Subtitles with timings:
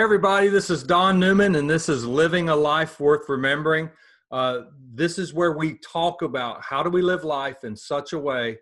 [0.00, 3.90] Hey, everybody, this is Don Newman, and this is Living a Life Worth Remembering.
[4.32, 4.60] Uh,
[4.94, 8.56] this is where we talk about how do we live life in such a way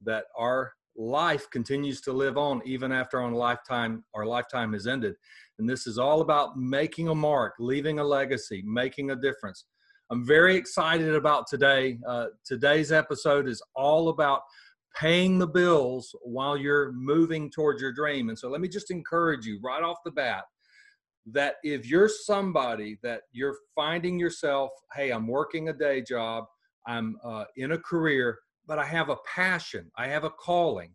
[0.00, 5.14] that our life continues to live on even after our lifetime our lifetime has ended.
[5.58, 9.66] And this is all about making a mark leaving a legacy making a difference.
[10.08, 11.98] I'm very excited about today.
[12.08, 14.40] Uh, today's episode is all about
[14.96, 18.30] paying the bills while you're moving towards your dream.
[18.30, 20.44] And so let me just encourage you right off the bat
[21.32, 26.44] that if you're somebody that you're finding yourself, hey, I'm working a day job,
[26.86, 30.92] I'm uh, in a career, but I have a passion, I have a calling,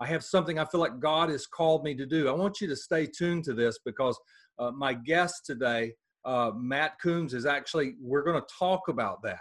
[0.00, 2.28] I have something I feel like God has called me to do.
[2.28, 4.18] I want you to stay tuned to this because
[4.58, 5.92] uh, my guest today,
[6.24, 9.40] uh, Matt Coombs, is actually, we're going to talk about that.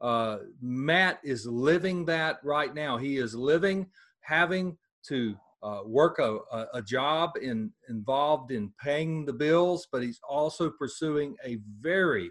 [0.00, 2.96] Uh, Matt is living that right now.
[2.96, 3.86] He is living,
[4.20, 4.76] having
[5.08, 6.38] to uh, work a,
[6.74, 12.30] a, job in, involved in paying the bills, but he's also pursuing a very,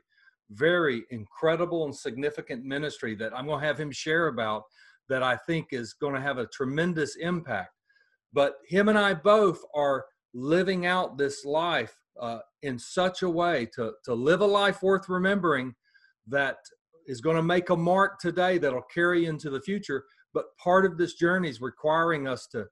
[0.50, 4.64] very incredible and significant ministry that I'm going to have him share about
[5.08, 7.72] that I think is going to have a tremendous impact.
[8.34, 13.68] But him and I both are living out this life uh, in such a way
[13.76, 15.74] to, to live a life worth remembering
[16.28, 16.58] that
[17.08, 20.04] is going to make a mark today that'll carry into the future.
[20.34, 22.66] But part of this journey is requiring us to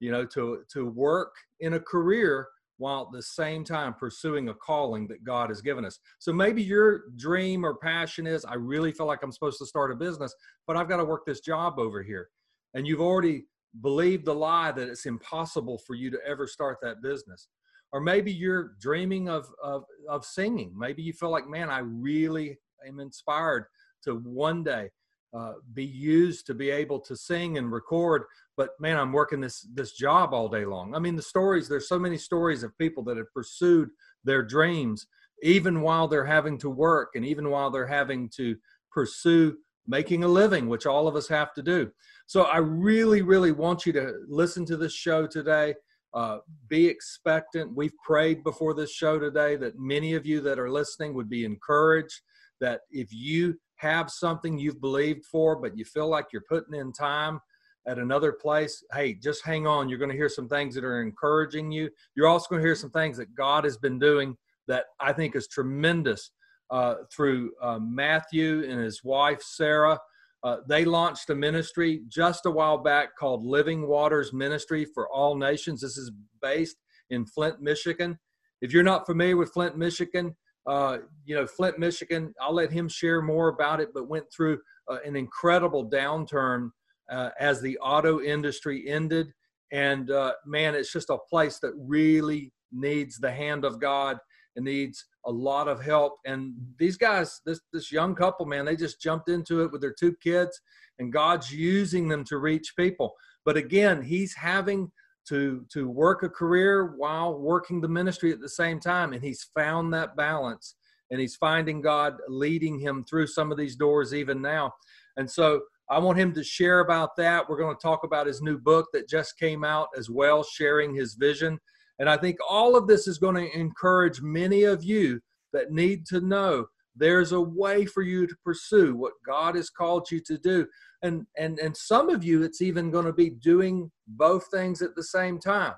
[0.00, 4.54] you know, to, to work in a career while at the same time pursuing a
[4.54, 5.98] calling that God has given us.
[6.18, 9.92] So maybe your dream or passion is, I really feel like I'm supposed to start
[9.92, 10.34] a business,
[10.66, 12.28] but I've got to work this job over here.
[12.74, 13.44] And you've already
[13.80, 17.48] believed the lie that it's impossible for you to ever start that business.
[17.92, 20.74] Or maybe you're dreaming of, of, of singing.
[20.76, 23.66] Maybe you feel like, man, I really am inspired
[24.02, 24.90] to one day
[25.34, 28.22] uh, be used to be able to sing and record
[28.56, 30.94] but man i'm working this this job all day long.
[30.94, 33.90] I mean the stories there's so many stories of people that have pursued
[34.22, 35.06] their dreams
[35.42, 38.56] even while they're having to work and even while they're having to
[38.92, 39.56] pursue
[39.86, 41.90] making a living which all of us have to do.
[42.26, 45.74] So i really really want you to listen to this show today.
[46.12, 47.74] Uh, be expectant.
[47.74, 51.44] We've prayed before this show today that many of you that are listening would be
[51.44, 52.20] encouraged
[52.60, 56.92] that if you have something you've believed for, but you feel like you're putting in
[56.92, 57.40] time
[57.86, 59.88] at another place, hey, just hang on.
[59.88, 61.90] You're going to hear some things that are encouraging you.
[62.14, 64.36] You're also going to hear some things that God has been doing
[64.68, 66.30] that I think is tremendous
[66.70, 69.98] uh, through uh, Matthew and his wife, Sarah.
[70.42, 75.36] Uh, they launched a ministry just a while back called Living Waters Ministry for All
[75.36, 75.80] Nations.
[75.80, 76.10] This is
[76.40, 76.76] based
[77.10, 78.18] in Flint, Michigan.
[78.60, 80.36] If you're not familiar with Flint, Michigan,
[80.66, 84.60] uh, you know, Flint, Michigan, I'll let him share more about it, but went through
[84.90, 86.70] uh, an incredible downturn
[87.10, 89.32] uh, as the auto industry ended.
[89.72, 94.18] And uh, man, it's just a place that really needs the hand of God
[94.56, 96.14] and needs a lot of help.
[96.24, 99.94] And these guys, this this young couple, man, they just jumped into it with their
[99.98, 100.60] two kids,
[100.98, 103.14] and God's using them to reach people.
[103.44, 104.92] But again, He's having
[105.28, 109.48] to to work a career while working the ministry at the same time and he's
[109.54, 110.74] found that balance
[111.10, 114.72] and he's finding God leading him through some of these doors even now.
[115.16, 117.48] And so I want him to share about that.
[117.48, 120.94] We're going to talk about his new book that just came out as well sharing
[120.94, 121.58] his vision.
[121.98, 125.20] And I think all of this is going to encourage many of you
[125.52, 130.10] that need to know there's a way for you to pursue what God has called
[130.10, 130.66] you to do.
[131.02, 134.94] And and and some of you it's even going to be doing both things at
[134.94, 135.74] the same time.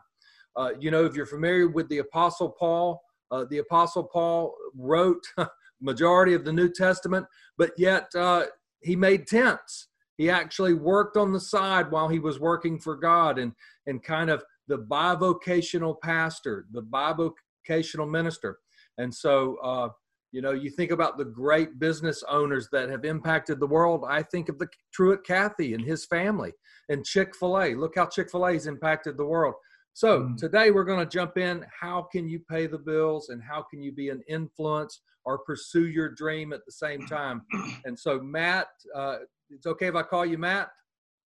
[0.56, 5.22] Uh, you know if you're familiar with the apostle paul uh, the apostle paul wrote
[5.82, 7.26] majority of the new testament
[7.58, 8.44] but yet uh,
[8.80, 9.88] he made tents.
[10.16, 13.52] He actually worked on the side while he was working for god and
[13.86, 18.58] and kind of the bivocational pastor the bivocational minister.
[18.98, 19.88] And so uh,
[20.32, 24.04] you know, you think about the great business owners that have impacted the world.
[24.08, 26.52] I think of the Truett Cathy and his family
[26.88, 27.74] and Chick fil A.
[27.74, 29.54] Look how Chick fil A has impacted the world.
[29.92, 30.36] So mm.
[30.36, 31.64] today we're going to jump in.
[31.80, 35.86] How can you pay the bills and how can you be an influence or pursue
[35.86, 37.42] your dream at the same time?
[37.84, 39.16] And so, Matt, uh,
[39.48, 40.68] it's okay if I call you Matt?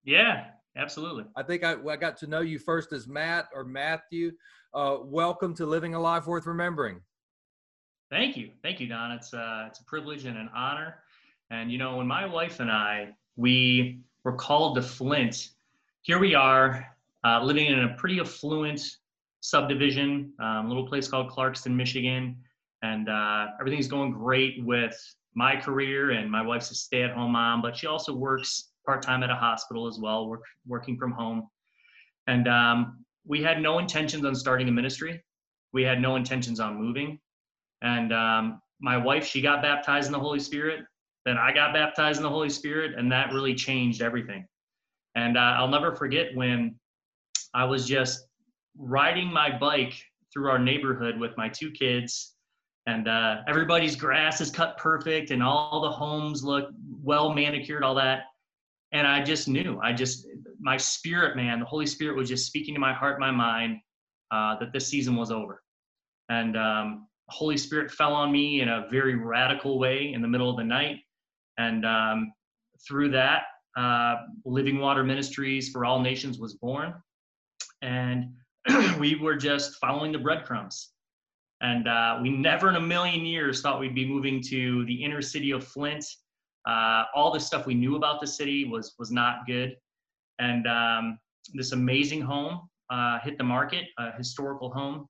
[0.04, 0.44] Yeah,
[0.76, 1.24] absolutely.
[1.36, 4.32] I think I, I got to know you first as Matt or Matthew.
[4.74, 7.00] Uh, welcome to Living a Life Worth Remembering.
[8.12, 9.10] Thank you, thank you, Don.
[9.12, 10.96] It's uh, it's a privilege and an honor.
[11.50, 15.48] And you know, when my wife and I we were called to Flint,
[16.02, 16.86] here we are
[17.24, 18.82] uh, living in a pretty affluent
[19.40, 22.36] subdivision, um, little place called Clarkston, Michigan,
[22.82, 24.94] and uh, everything's going great with
[25.34, 26.10] my career.
[26.10, 29.98] And my wife's a stay-at-home mom, but she also works part-time at a hospital as
[29.98, 31.48] well, work, working from home.
[32.26, 35.24] And um, we had no intentions on starting a ministry.
[35.72, 37.18] we had no intentions on moving.
[37.82, 40.84] And um, my wife, she got baptized in the Holy Spirit.
[41.24, 44.46] Then I got baptized in the Holy Spirit, and that really changed everything.
[45.14, 46.76] And uh, I'll never forget when
[47.54, 48.26] I was just
[48.76, 49.94] riding my bike
[50.32, 52.34] through our neighborhood with my two kids,
[52.86, 56.70] and uh, everybody's grass is cut perfect, and all the homes look
[57.02, 58.24] well manicured, all that.
[58.92, 60.26] And I just knew, I just,
[60.60, 63.78] my spirit, man, the Holy Spirit was just speaking to my heart, my mind,
[64.30, 65.62] uh, that this season was over.
[66.28, 70.50] And um, Holy Spirit fell on me in a very radical way in the middle
[70.50, 70.98] of the night.
[71.58, 72.32] And um,
[72.86, 73.44] through that,
[73.76, 76.94] uh, Living Water Ministries for All Nations was born.
[77.80, 78.32] And
[78.98, 80.90] we were just following the breadcrumbs.
[81.62, 85.22] And uh, we never in a million years thought we'd be moving to the inner
[85.22, 86.04] city of Flint.
[86.68, 89.76] Uh, all the stuff we knew about the city was was not good.
[90.38, 91.18] And um,
[91.54, 95.06] this amazing home uh, hit the market, a historical home,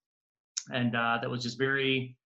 [0.70, 2.16] and uh, that was just very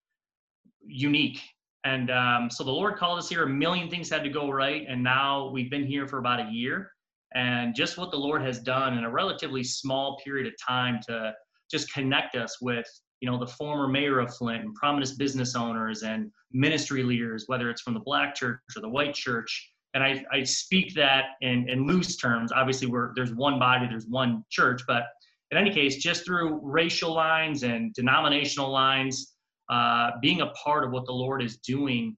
[0.84, 1.40] unique.
[1.84, 3.44] And um, so the Lord called us here.
[3.44, 6.50] A million things had to go right, and now we've been here for about a
[6.50, 6.90] year.
[7.34, 11.32] And just what the Lord has done in a relatively small period of time to
[11.70, 12.86] just connect us with,
[13.20, 17.68] you know, the former mayor of Flint and prominent business owners and ministry leaders, whether
[17.68, 19.70] it's from the Black Church or the White Church.
[19.94, 22.52] And I, I speak that in, in loose terms.
[22.52, 25.04] Obviously, we're, there's one body, there's one church, but
[25.50, 29.34] in any case, just through racial lines and denominational lines,
[29.70, 32.16] uh, being a part of what the Lord is doing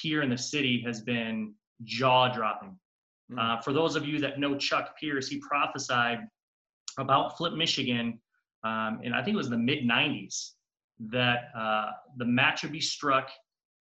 [0.00, 1.54] here in the city has been
[1.84, 2.78] jaw dropping.
[3.30, 3.38] Hmm.
[3.38, 6.20] Uh, for those of you that know Chuck Pierce, he prophesied
[6.98, 8.20] about Flint, Michigan,
[8.64, 10.50] um, and I think it was the mid 90s,
[11.10, 13.28] that uh, the match would be struck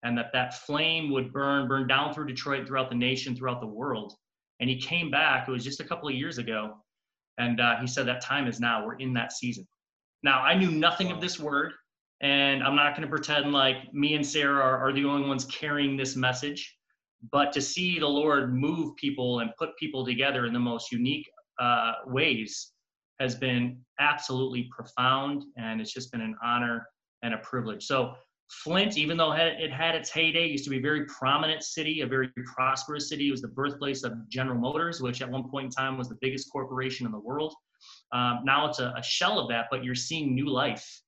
[0.02, 3.66] and that that flame would burn, burn down through Detroit, throughout the nation, throughout the
[3.66, 4.14] world.
[4.60, 6.76] And he came back, it was just a couple of years ago,
[7.38, 8.84] and uh, he said that time is now.
[8.84, 9.66] We're in that season.
[10.22, 11.72] Now, I knew nothing of this word,
[12.20, 15.44] and I'm not going to pretend like me and Sarah are, are the only ones
[15.46, 16.74] carrying this message.
[17.32, 21.26] But to see the Lord move people and put people together in the most unique
[21.58, 22.72] uh, ways
[23.20, 26.86] has been absolutely profound, and it's just been an honor
[27.22, 27.84] and a privilege.
[27.84, 28.14] So,
[28.50, 32.06] Flint, even though it had its heyday, used to be a very prominent city, a
[32.06, 33.28] very prosperous city.
[33.28, 36.18] It was the birthplace of General Motors, which at one point in time was the
[36.20, 37.54] biggest corporation in the world.
[38.12, 41.02] Um, now it's a, a, shell of that, but you're seeing new life.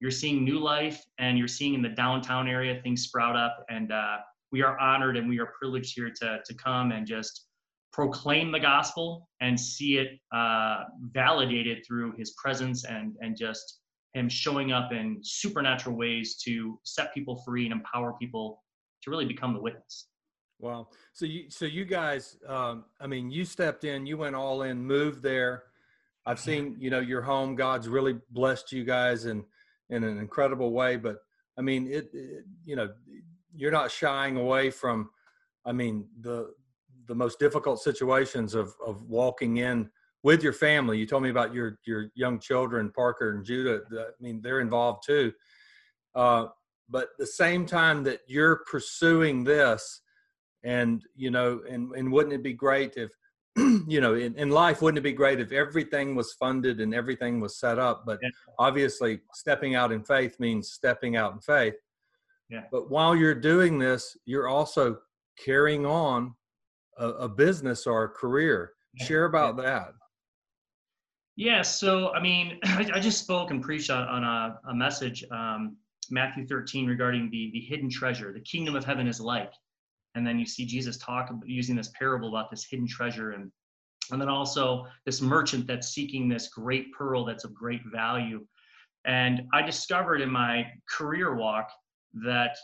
[0.00, 3.64] You're seeing new life, and you're seeing in the downtown area things sprout up.
[3.70, 4.18] And uh,
[4.52, 7.46] we are honored and we are privileged here to, to come and just
[7.92, 13.80] proclaim the gospel and see it uh, validated through his presence and, and just
[14.16, 18.62] him showing up in supernatural ways to set people free and empower people
[19.02, 20.08] to really become the witness.
[20.58, 20.88] Wow.
[21.12, 24.82] So you, so you guys, um, I mean, you stepped in, you went all in,
[24.82, 25.64] moved there.
[26.24, 27.54] I've seen, you know, your home.
[27.54, 29.44] God's really blessed you guys in
[29.90, 30.96] in an incredible way.
[30.96, 31.18] But
[31.56, 32.88] I mean, it, it you know,
[33.54, 35.10] you're not shying away from,
[35.64, 36.52] I mean, the
[37.06, 39.90] the most difficult situations of of walking in
[40.26, 40.98] with your family.
[40.98, 43.82] You told me about your your young children, Parker and Judah.
[43.96, 45.32] I mean, they're involved too.
[46.16, 46.46] Uh,
[46.90, 50.02] but the same time that you're pursuing this,
[50.64, 53.12] and you know, and and wouldn't it be great if
[53.86, 57.38] you know, in, in life, wouldn't it be great if everything was funded and everything
[57.38, 58.02] was set up?
[58.04, 58.30] But yeah.
[58.58, 61.76] obviously, stepping out in faith means stepping out in faith.
[62.50, 62.64] Yeah.
[62.72, 64.98] But while you're doing this, you're also
[65.38, 66.34] carrying on
[66.98, 68.72] a, a business or a career.
[68.98, 69.06] Yeah.
[69.06, 69.92] Share about that.
[71.36, 75.76] Yeah, so I mean, I, I just spoke and preached on, a, a, message, um,
[76.10, 78.32] Matthew 13, regarding the, the hidden treasure.
[78.32, 79.52] The kingdom of heaven is like.
[80.14, 83.32] And then you see Jesus talk using this parable about this hidden treasure.
[83.32, 83.52] And,
[84.10, 88.46] and then also this merchant that's seeking this great pearl that's of great value.
[89.04, 91.68] And I discovered in my career walk
[92.24, 92.56] that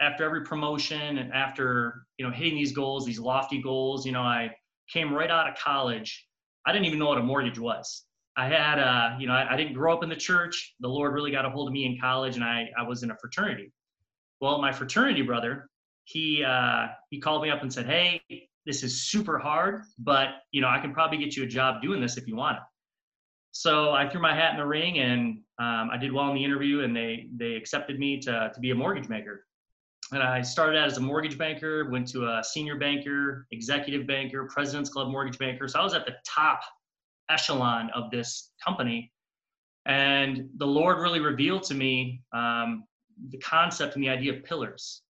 [0.00, 4.20] after every promotion and after you know hitting these goals these lofty goals you know
[4.20, 4.48] i
[4.92, 6.26] came right out of college
[6.66, 8.04] i didn't even know what a mortgage was
[8.38, 10.76] I had, uh, you know, I, I, didn't grow up in the church.
[10.78, 13.10] The Lord really got a hold of me in college, and I, I was in
[13.10, 13.72] a fraternity.
[14.40, 15.68] Well, my fraternity brother,
[16.04, 18.22] he, uh, he called me up and said, "Hey,
[18.64, 22.00] this is super hard, but you know, I can probably get you a job doing
[22.00, 22.62] this if you want it."
[23.50, 26.44] So I threw my hat in the ring, and um, I did well in the
[26.44, 29.46] interview, and they they accepted me to to be a mortgage maker.
[30.12, 34.46] And I started out as a mortgage banker, went to a senior banker, executive banker,
[34.46, 35.66] President's Club mortgage banker.
[35.66, 36.60] So I was at the top
[37.30, 39.12] echelon of this company.
[39.86, 42.84] And the Lord really revealed to me um,
[43.30, 45.02] the concept and the idea of pillars.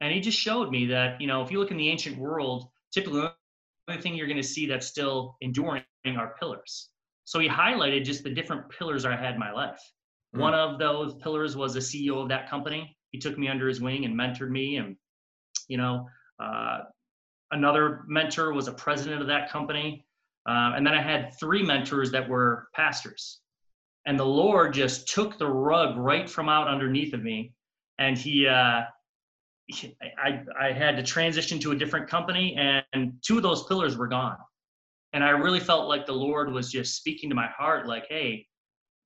[0.00, 2.68] And He just showed me that, you know, if you look in the ancient world,
[2.92, 3.32] typically the
[3.88, 6.90] only thing you're going to see that's still enduring are pillars.
[7.24, 9.80] So He highlighted just the different pillars I had in my life.
[10.34, 10.40] Mm.
[10.40, 12.96] One of those pillars was the CEO of that company.
[13.10, 14.76] He took me under his wing and mentored me.
[14.76, 14.96] And,
[15.68, 16.08] you know,
[16.42, 16.80] uh,
[17.52, 20.04] another mentor was a president of that company.
[20.46, 23.40] Uh, and then I had three mentors that were pastors.
[24.06, 27.54] And the Lord just took the rug right from out underneath of me.
[27.98, 28.82] And he, uh,
[30.18, 32.54] I, I had to transition to a different company,
[32.92, 34.36] and two of those pillars were gone.
[35.14, 38.46] And I really felt like the Lord was just speaking to my heart, like, hey,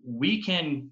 [0.05, 0.91] we can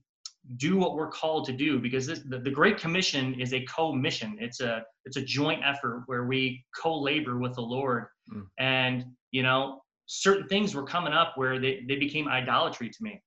[0.57, 4.37] do what we're called to do because this, the, the Great Commission is a co-mission.
[4.41, 8.07] It's a it's a joint effort where we co-labor with the Lord.
[8.33, 8.47] Mm.
[8.59, 13.23] And you know, certain things were coming up where they, they became idolatry to me.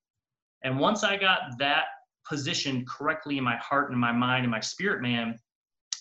[0.63, 1.85] And once I got that
[2.27, 5.37] positioned correctly in my heart and my mind and my spirit, man,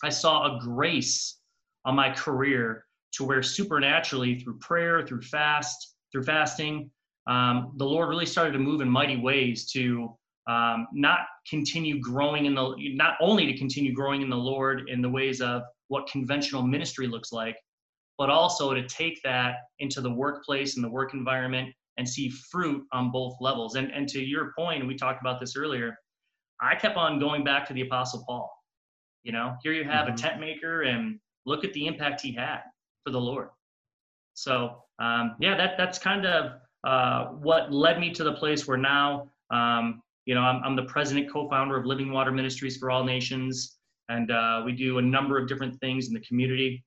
[0.02, 1.38] I saw a grace
[1.84, 6.90] on my career to where supernaturally through prayer, through fast, through fasting,
[7.26, 10.16] um, the Lord really started to move in mighty ways to
[10.48, 15.02] um, not continue growing in the, not only to continue growing in the Lord in
[15.02, 17.56] the ways of what conventional ministry looks like,
[18.18, 22.84] but also to take that into the workplace and the work environment and see fruit
[22.92, 23.76] on both levels.
[23.76, 25.96] And, and to your point, we talked about this earlier,
[26.60, 28.52] I kept on going back to the Apostle Paul.
[29.22, 30.14] You know, here you have mm-hmm.
[30.14, 32.60] a tent maker, and look at the impact he had
[33.04, 33.48] for the Lord.
[34.34, 36.52] So, um, yeah, that that's kind of
[36.84, 40.84] uh, what led me to the place where now, um, you know, I'm, I'm, the
[40.84, 45.38] president, co-founder of Living Water Ministries for All Nations, and uh, we do a number
[45.38, 46.84] of different things in the community.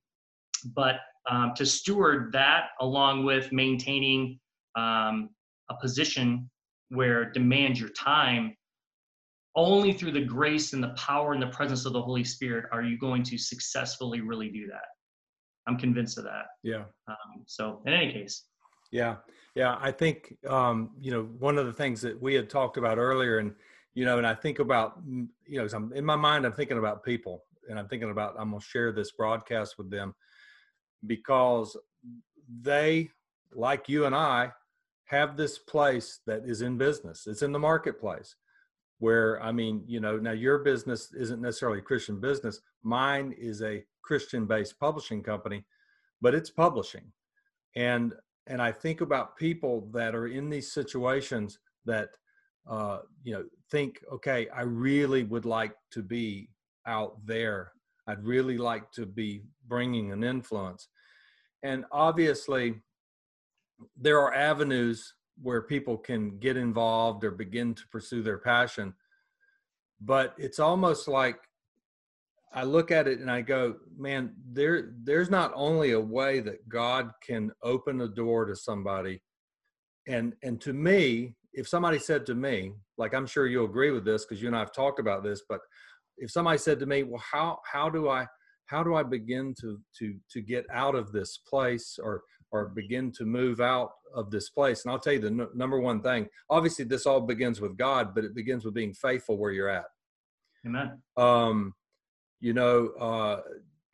[0.73, 0.97] But
[1.29, 4.39] um, to steward that along with maintaining
[4.75, 5.29] um,
[5.69, 6.49] a position
[6.89, 8.55] where demands your time.
[9.55, 12.83] Only through the grace and the power and the presence of the holy spirit are
[12.83, 14.85] you going to successfully really do that.
[15.67, 16.45] I'm convinced of that.
[16.63, 16.83] Yeah.
[17.07, 18.45] Um, so in any case.
[18.91, 19.17] Yeah.
[19.55, 22.97] Yeah i think um, you know one of the things that we had talked about
[22.97, 23.53] earlier and
[23.93, 27.03] you know and i think about you know I'm, in my mind i'm thinking about
[27.03, 30.15] people and i'm thinking about i'm going to share this broadcast with them
[31.05, 31.77] because
[32.61, 33.09] they
[33.53, 34.51] like you and i
[35.11, 37.27] have this place that is in business.
[37.27, 38.35] It's in the marketplace
[38.99, 42.61] where i mean you know now your business isn't necessarily a christian business.
[42.83, 45.65] Mine is a christian based publishing company
[46.21, 47.11] but it's publishing.
[47.75, 48.13] And
[48.47, 52.09] and i think about people that are in these situations that
[52.69, 56.49] uh you know think okay i really would like to be
[56.85, 57.73] out there
[58.07, 60.87] i'd really like to be bringing an influence
[61.63, 62.75] and obviously
[63.97, 68.93] there are avenues where people can get involved or begin to pursue their passion.
[69.99, 71.39] But it's almost like
[72.53, 76.67] I look at it and I go, man, there there's not only a way that
[76.67, 79.21] God can open a door to somebody.
[80.07, 84.05] And and to me, if somebody said to me, like I'm sure you'll agree with
[84.05, 85.61] this because you and I have talked about this, but
[86.21, 88.25] if somebody said to me, well, how how do I
[88.67, 93.11] how do I begin to to to get out of this place or or begin
[93.13, 94.83] to move out of this place.
[94.83, 96.27] And I'll tell you the n- number one thing.
[96.49, 99.85] Obviously, this all begins with God, but it begins with being faithful where you're at.
[100.65, 101.01] Amen.
[101.17, 101.73] Um,
[102.39, 103.41] you know, uh,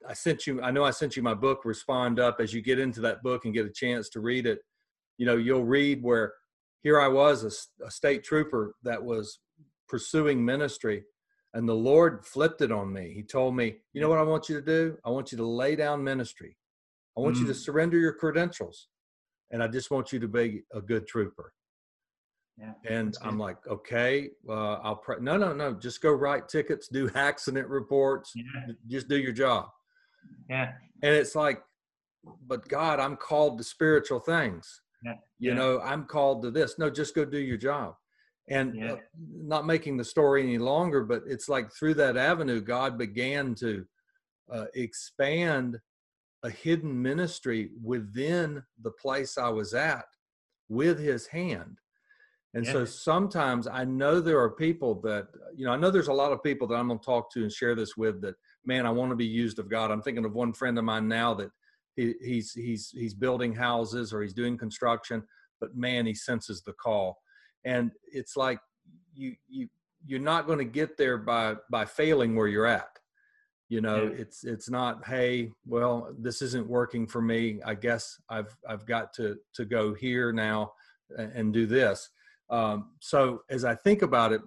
[0.08, 0.62] I sent you.
[0.62, 1.66] I know I sent you my book.
[1.66, 4.60] Respond up as you get into that book and get a chance to read it.
[5.18, 6.34] You know, you'll read where
[6.82, 9.40] here I was, a, a state trooper that was
[9.90, 11.04] pursuing ministry,
[11.54, 13.14] and the Lord flipped it on me.
[13.14, 14.98] He told me, "You know what I want you to do?
[15.06, 16.58] I want you to lay down ministry."
[17.18, 17.42] I want mm.
[17.42, 17.56] you to mm.
[17.56, 18.88] surrender your credentials,
[19.52, 21.54] and I just want you to be a good trooper.
[22.58, 25.18] Yeah, and I'm like, okay, uh, I'll pray.
[25.22, 25.74] No, no, no.
[25.74, 28.74] Just go write tickets, do accident reports, yeah.
[28.88, 29.68] just do your job.
[30.50, 30.72] Yeah.
[31.04, 31.62] And it's like,
[32.48, 34.82] but God, I'm called to spiritual things.
[35.04, 35.14] Yeah.
[35.40, 35.56] You yeah.
[35.56, 36.80] know, I'm called to this.
[36.80, 37.96] No, just go do your job.
[38.50, 38.94] And yeah.
[38.94, 38.98] uh,
[39.30, 43.86] not making the story any longer, but it's like through that avenue, God began to
[44.52, 45.80] uh, expand
[46.44, 50.06] a hidden ministry within the place I was at
[50.70, 51.78] with his hand.
[52.54, 52.72] And yeah.
[52.72, 56.32] so sometimes I know there are people that, you know, I know there's a lot
[56.32, 58.36] of people that I'm going to talk to and share this with that,
[58.66, 59.92] man, I want to be used of God.
[59.92, 61.50] I'm thinking of one friend of mine now that
[61.96, 65.24] he, he's, he's, he's building houses or he's doing construction,
[65.60, 67.18] but man, he senses the call.
[67.66, 68.60] And it's like
[69.14, 69.68] you, you,
[70.06, 72.90] you're not going to get there by, by failing where you're at.
[73.70, 74.22] You know yeah.
[74.22, 77.60] it's it's not hey well this isn't working for me.
[77.66, 80.72] I guess i've i've got to to go here now
[81.18, 82.10] and do this.
[82.50, 84.40] Um, so as i think about it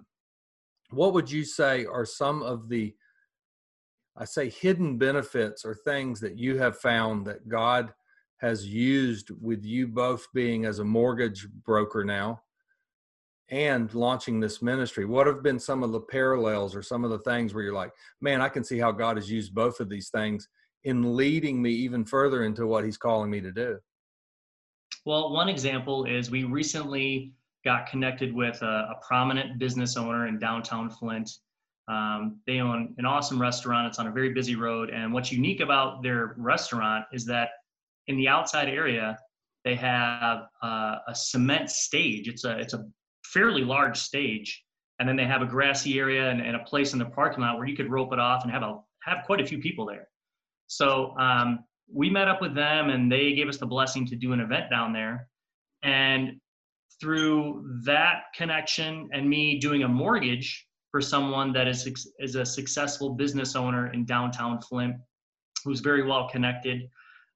[0.91, 2.93] what would you say are some of the
[4.17, 7.93] i say hidden benefits or things that you have found that god
[8.37, 12.41] has used with you both being as a mortgage broker now
[13.51, 15.05] and launching this ministry?
[15.05, 17.91] What have been some of the parallels or some of the things where you're like,
[18.21, 20.47] man, I can see how God has used both of these things
[20.83, 23.77] in leading me even further into what He's calling me to do?
[25.05, 27.33] Well, one example is we recently
[27.65, 31.29] got connected with a, a prominent business owner in downtown Flint.
[31.87, 33.87] Um, they own an awesome restaurant.
[33.87, 34.89] It's on a very busy road.
[34.89, 37.49] And what's unique about their restaurant is that
[38.07, 39.17] in the outside area,
[39.65, 42.27] they have uh, a cement stage.
[42.27, 42.85] It's a it's a
[43.33, 44.63] fairly large stage,
[44.99, 47.57] and then they have a grassy area and, and a place in the parking lot
[47.57, 50.07] where you could rope it off and have a have quite a few people there.
[50.67, 54.33] So um, we met up with them, and they gave us the blessing to do
[54.33, 55.27] an event down there.
[55.83, 56.39] And
[56.99, 63.11] through that connection and me doing a mortgage for someone that is is a successful
[63.15, 64.95] business owner in downtown Flint,
[65.65, 66.87] who's very well connected.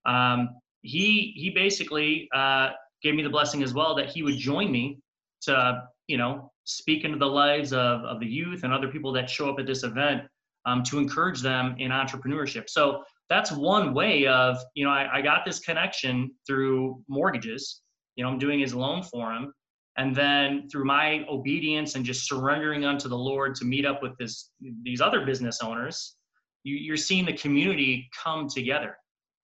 [0.04, 0.50] Um,
[0.82, 2.70] he he basically uh,
[3.02, 5.00] gave me the blessing as well that he would join me
[5.42, 9.28] to you know speak into the lives of of the youth and other people that
[9.28, 10.22] show up at this event
[10.64, 12.68] um, to encourage them in entrepreneurship.
[12.68, 17.82] So that's one way of you know I, I got this connection through mortgages.
[18.16, 19.52] You know I'm doing his loan for him,
[19.96, 24.16] and then through my obedience and just surrendering unto the lord to meet up with
[24.18, 24.50] this
[24.82, 26.16] these other business owners
[26.64, 28.96] you, are seeing the community come together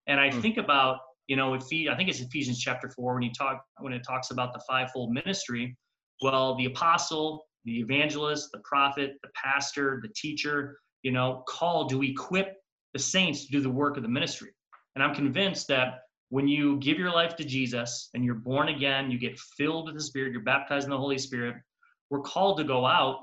[0.06, 0.40] and i mm.
[0.40, 3.64] think about you know if he, i think it's ephesians chapter 4 when he talk
[3.80, 5.76] when it talks about the fivefold ministry
[6.22, 12.02] well the apostle the evangelist the prophet the pastor the teacher you know call to
[12.02, 12.54] equip
[12.92, 14.50] the saints to do the work of the ministry
[14.94, 16.00] and i'm convinced that
[16.32, 19.96] when you give your life to Jesus and you're born again, you get filled with
[19.96, 21.56] the Spirit, you're baptized in the Holy Spirit,
[22.08, 23.18] we're called to go out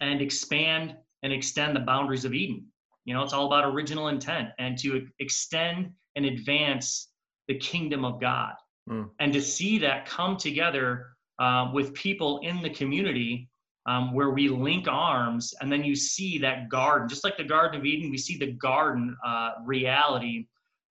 [0.00, 2.64] and expand and extend the boundaries of Eden.
[3.04, 7.08] You know, it's all about original intent and to extend and advance
[7.52, 8.54] the kingdom of God.
[8.88, 9.10] Mm.
[9.20, 13.48] And to see that come together uh, with people in the community
[13.86, 17.80] um, where we link arms, and then you see that garden, just like the Garden
[17.80, 20.46] of Eden, we see the garden uh, reality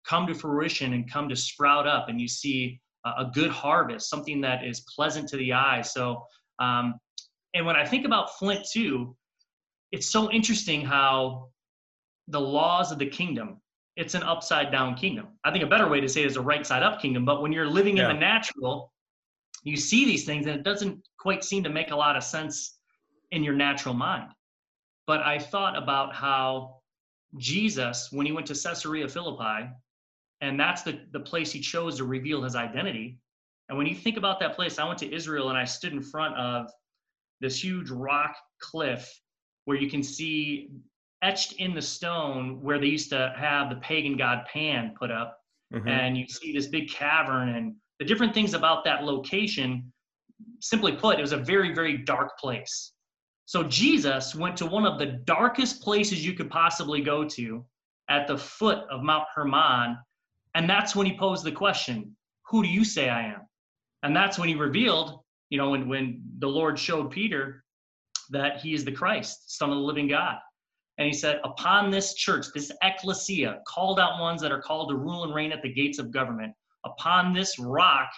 [0.06, 4.41] come to fruition and come to sprout up and you see a, good harvest something
[4.41, 6.24] that is pleasant to the eye so
[6.60, 6.95] um,
[7.54, 9.15] and when i think about flint too
[9.91, 11.47] it's so interesting how
[12.28, 13.62] the laws of the kingdom
[14.02, 15.28] it's an upside down kingdom.
[15.44, 17.42] I think a better way to say it is a right side up kingdom but
[17.42, 18.10] when you're living yeah.
[18.10, 18.92] in the natural
[19.64, 22.80] you see these things and it doesn't quite seem to make a lot of sense
[23.30, 24.32] in your natural mind.
[25.06, 26.78] But i thought about how
[27.38, 29.70] jesus when he went to caesarea philippi
[30.42, 33.20] and that's the, the place he chose to reveal his identity.
[33.70, 36.02] And when you think about that place i went to israel and i stood in
[36.02, 36.72] front of
[37.40, 39.04] this huge rock cliff
[39.66, 40.72] where you can see
[41.22, 45.38] etched in the stone where they used to have the pagan god pan put up
[45.74, 45.88] mm-hmm.
[45.88, 49.92] and you see this big cavern and the different things about that location
[50.60, 52.94] simply put it was a very very dark place
[53.46, 57.64] so jesus went to one of the darkest places you could possibly go to
[58.10, 59.98] at the foot of mount hermon
[60.56, 62.16] and that's when he posed the question,
[62.50, 63.42] Who do you say I am?
[64.04, 67.64] And that's when he revealed, you know, when, when the Lord showed Peter
[68.32, 70.38] that he is the Christ, Son of the living God.
[70.97, 74.95] And he said, Upon this church, this ecclesia, called out ones that are called to
[74.95, 76.54] rule and reign at the gates of government,
[76.86, 78.10] upon this rock,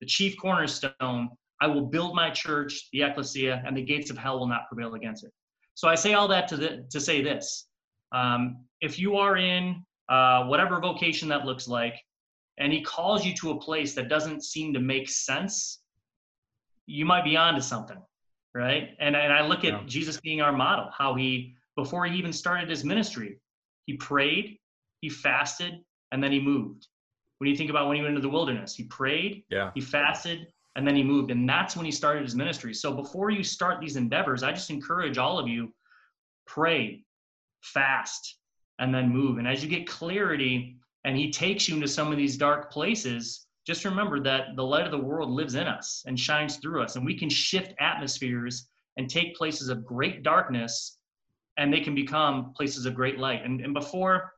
[0.00, 1.28] the chief cornerstone,
[1.60, 4.94] I will build my church, the ecclesia, and the gates of hell will not prevail
[4.94, 5.32] against it.
[5.74, 7.66] So I say all that to, the, to say this.
[8.12, 11.94] Um, if you are in uh, whatever vocation that looks like,
[12.58, 15.80] and he calls you to a place that doesn't seem to make sense,
[16.86, 17.96] you might be onto something,
[18.54, 18.90] right?
[18.98, 19.82] And and I look at yeah.
[19.86, 23.38] Jesus being our model, how he before he even started his ministry,
[23.86, 24.58] he prayed,
[25.00, 25.74] he fasted,
[26.12, 26.86] and then he moved.
[27.38, 29.70] When you think about when he went into the wilderness, he prayed, yeah.
[29.74, 31.30] he fasted, and then he moved.
[31.30, 32.74] And that's when he started his ministry.
[32.74, 35.72] So before you start these endeavors, I just encourage all of you
[36.46, 37.02] pray,
[37.62, 38.36] fast,
[38.78, 39.38] and then move.
[39.38, 43.46] And as you get clarity and he takes you into some of these dark places,
[43.66, 46.96] just remember that the light of the world lives in us and shines through us.
[46.96, 50.98] And we can shift atmospheres and take places of great darkness
[51.56, 53.44] and they can become places of great light.
[53.44, 54.32] And, and before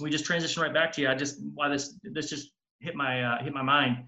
[0.00, 3.22] we just transition right back to you, I just, why this, this just hit my,
[3.22, 4.04] uh, hit my mind.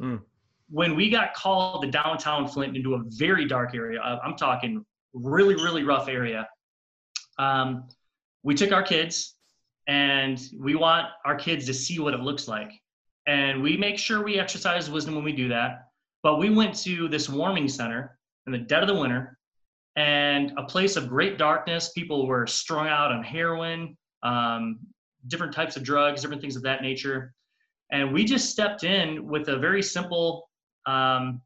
[0.00, 0.20] Mm.
[0.68, 5.54] When we got called to downtown Flint into a very dark area, I'm talking really,
[5.54, 6.48] really rough area.
[7.38, 7.88] Um,
[8.42, 9.34] we took our kids
[9.86, 12.72] and we want our kids to see what it looks like.
[13.26, 15.88] And we make sure we exercise wisdom when we do that.
[16.22, 19.38] But we went to this warming center in the dead of the winter
[19.96, 21.90] and a place of great darkness.
[21.90, 24.78] People were strung out on heroin, um,
[25.28, 27.34] different types of drugs, different things of that nature.
[27.90, 30.48] And we just stepped in with a very simple,
[30.86, 31.42] um,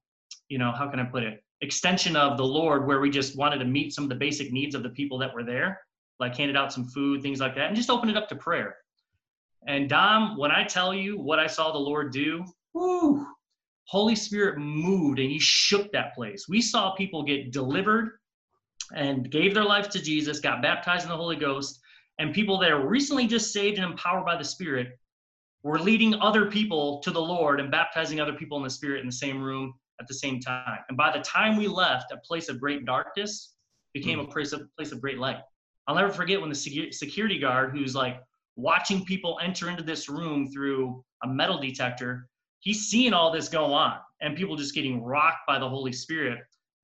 [0.48, 1.42] you know, how can I put it?
[1.60, 4.74] extension of the Lord where we just wanted to meet some of the basic needs
[4.74, 5.80] of the people that were there,
[6.20, 8.76] like handed out some food, things like that, and just opened it up to prayer.
[9.66, 13.26] And Don, when I tell you what I saw the Lord do, whoo,
[13.84, 16.46] Holy Spirit moved and he shook that place.
[16.48, 18.18] We saw people get delivered
[18.94, 21.80] and gave their life to Jesus, got baptized in the Holy Ghost,
[22.18, 24.88] and people that are recently just saved and empowered by the Spirit
[25.62, 29.06] were leading other people to the Lord and baptizing other people in the Spirit in
[29.06, 30.78] the same room at the same time.
[30.88, 33.54] And by the time we left, a place of great darkness
[33.92, 34.24] became mm.
[34.24, 35.40] a place of place of great light.
[35.86, 38.20] I'll never forget when the security guard, who's like
[38.56, 42.28] watching people enter into this room through a metal detector,
[42.60, 46.38] he's seeing all this go on and people just getting rocked by the Holy Spirit.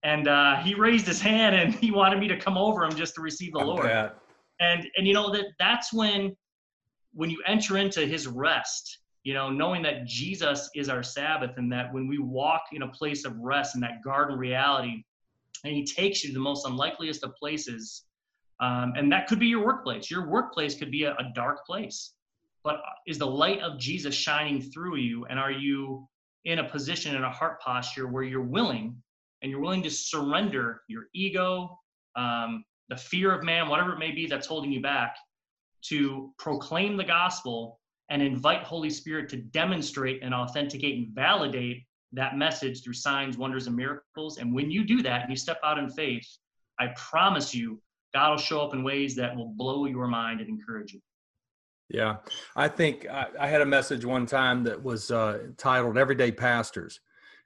[0.05, 3.15] And uh, he raised his hand and he wanted me to come over him just
[3.17, 3.87] to receive the Lord.
[4.61, 6.37] And and you know that that's when
[7.15, 11.71] when you enter into His rest, you know, knowing that Jesus is our Sabbath and
[11.73, 15.05] that when we walk in a place of rest in that garden reality,
[15.65, 18.05] and He takes you to the most unlikeliest of places,
[18.61, 20.11] um, and that could be your workplace.
[20.11, 22.13] Your workplace could be a, a dark place,
[22.65, 26.09] but is the light of Jesus shining through you, and are you
[26.45, 28.97] in a position in a heart posture where you're willing
[29.43, 31.79] and you're willing to surrender your ego,
[32.17, 35.17] um, the fear of man, whatever it may be that's holding you back,
[35.83, 42.37] to proclaim the gospel and invite Holy Spirit to demonstrate and authenticate and validate that
[42.37, 44.39] message through signs, wonders, and miracles.
[44.39, 46.27] And when you do that and you step out in faith,
[46.79, 47.81] I promise you,
[48.13, 51.01] God will show up in ways that will blow your mind and encourage you.
[51.89, 52.17] Yeah,
[52.55, 57.01] I think I, I had a message one time that was uh, titled "Everyday Pastors,"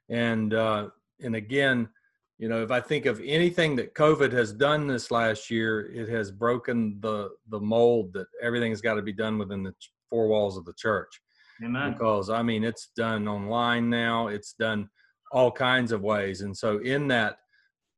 [0.09, 0.89] and uh,
[1.21, 1.89] and again,
[2.37, 6.07] you know, if I think of anything that COVID has done this last year, it
[6.09, 9.73] has broken the the mold that everything has got to be done within the
[10.09, 11.19] four walls of the church.
[11.63, 11.93] Amen.
[11.93, 14.27] Because I mean, it's done online now.
[14.27, 14.89] It's done
[15.31, 17.37] all kinds of ways, and so in that,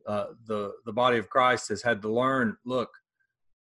[0.07, 2.55] uh, the the body of Christ has had to learn.
[2.65, 2.89] Look,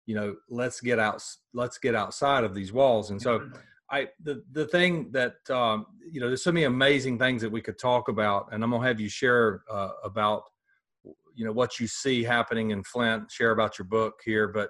[0.06, 1.24] you know, let's get out.
[1.54, 3.50] Let's get outside of these walls, and so.
[3.92, 7.62] I the the thing that um, you know, there's so many amazing things that we
[7.62, 10.44] could talk about, and I'm gonna have you share uh, about
[11.34, 13.32] you know what you see happening in Flint.
[13.32, 14.70] Share about your book here, but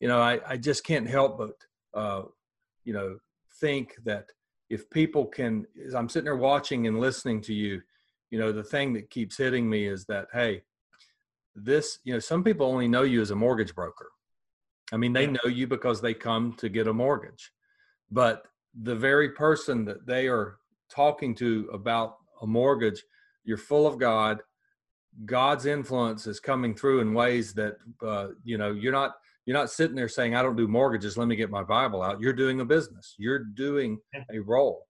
[0.00, 1.52] you know I, I just can't help but
[1.94, 2.22] uh,
[2.84, 3.18] you know
[3.60, 4.26] think that
[4.68, 7.80] if people can, as I'm sitting there watching and listening to you,
[8.30, 10.62] you know the thing that keeps hitting me is that hey,
[11.54, 14.10] this you know some people only know you as a mortgage broker.
[14.92, 17.52] I mean they know you because they come to get a mortgage,
[18.10, 18.44] but
[18.82, 20.56] the very person that they are
[20.90, 23.02] talking to about a mortgage,
[23.44, 24.40] you're full of God
[25.24, 29.12] God's influence is coming through in ways that uh, you know you're not
[29.46, 31.16] you're not sitting there saying I don't do mortgages.
[31.16, 32.20] Let me get my Bible out.
[32.20, 33.14] You're doing a business.
[33.16, 33.98] You're doing
[34.30, 34.84] a role,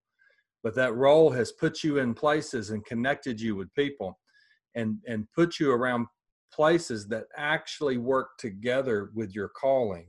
[0.63, 4.19] but that role has put you in places and connected you with people,
[4.75, 6.07] and and put you around
[6.53, 10.09] places that actually work together with your calling.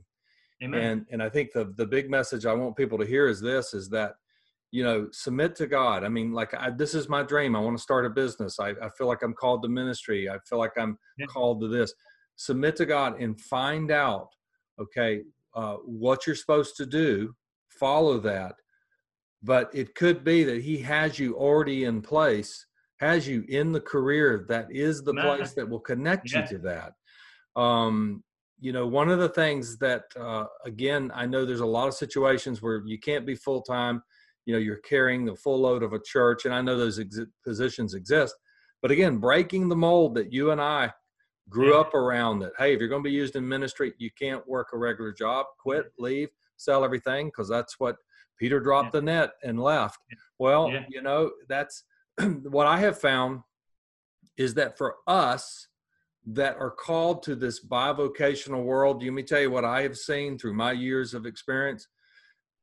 [0.62, 0.80] Amen.
[0.80, 3.74] And and I think the the big message I want people to hear is this:
[3.74, 4.14] is that
[4.70, 6.04] you know submit to god.
[6.04, 7.56] I mean like I, this is my dream.
[7.56, 8.58] I want to start a business.
[8.58, 10.28] I, I feel like i'm called to ministry.
[10.28, 11.26] I feel like i'm yeah.
[11.26, 11.92] called to this.
[12.36, 14.28] Submit to god and find out
[14.80, 15.22] okay
[15.54, 17.34] uh, what you're supposed to do.
[17.80, 18.56] Follow that.
[19.42, 22.66] But it could be that he has you already in place
[22.98, 26.42] has you in the career that is the place that will connect yeah.
[26.42, 26.92] you to that.
[27.60, 28.22] Um,
[28.60, 31.94] you know one of the things that uh, again i know there's a lot of
[31.94, 34.02] situations where you can't be full-time
[34.46, 37.20] you know you're carrying the full load of a church and i know those ex-
[37.44, 38.34] positions exist
[38.82, 40.92] but again breaking the mold that you and i
[41.48, 41.80] grew yeah.
[41.80, 44.68] up around that hey if you're going to be used in ministry you can't work
[44.72, 47.96] a regular job quit leave sell everything because that's what
[48.38, 49.00] peter dropped yeah.
[49.00, 50.00] the net and left
[50.38, 50.84] well yeah.
[50.88, 51.84] you know that's
[52.42, 53.40] what i have found
[54.36, 55.67] is that for us
[56.30, 60.38] that are called to this bivocational world let me tell you what i have seen
[60.38, 61.88] through my years of experience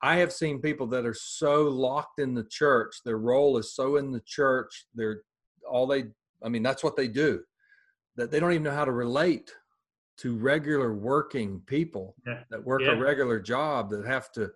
[0.02, 3.96] I have seen people that are so locked in the church, their role is so
[3.96, 5.22] in the church, they're
[5.68, 6.06] all they,
[6.44, 7.42] I mean, that's what they do,
[8.16, 9.56] that they don't even know how to relate
[10.18, 12.44] to regular working people yeah.
[12.50, 12.92] that work yeah.
[12.92, 14.52] a regular job that have to,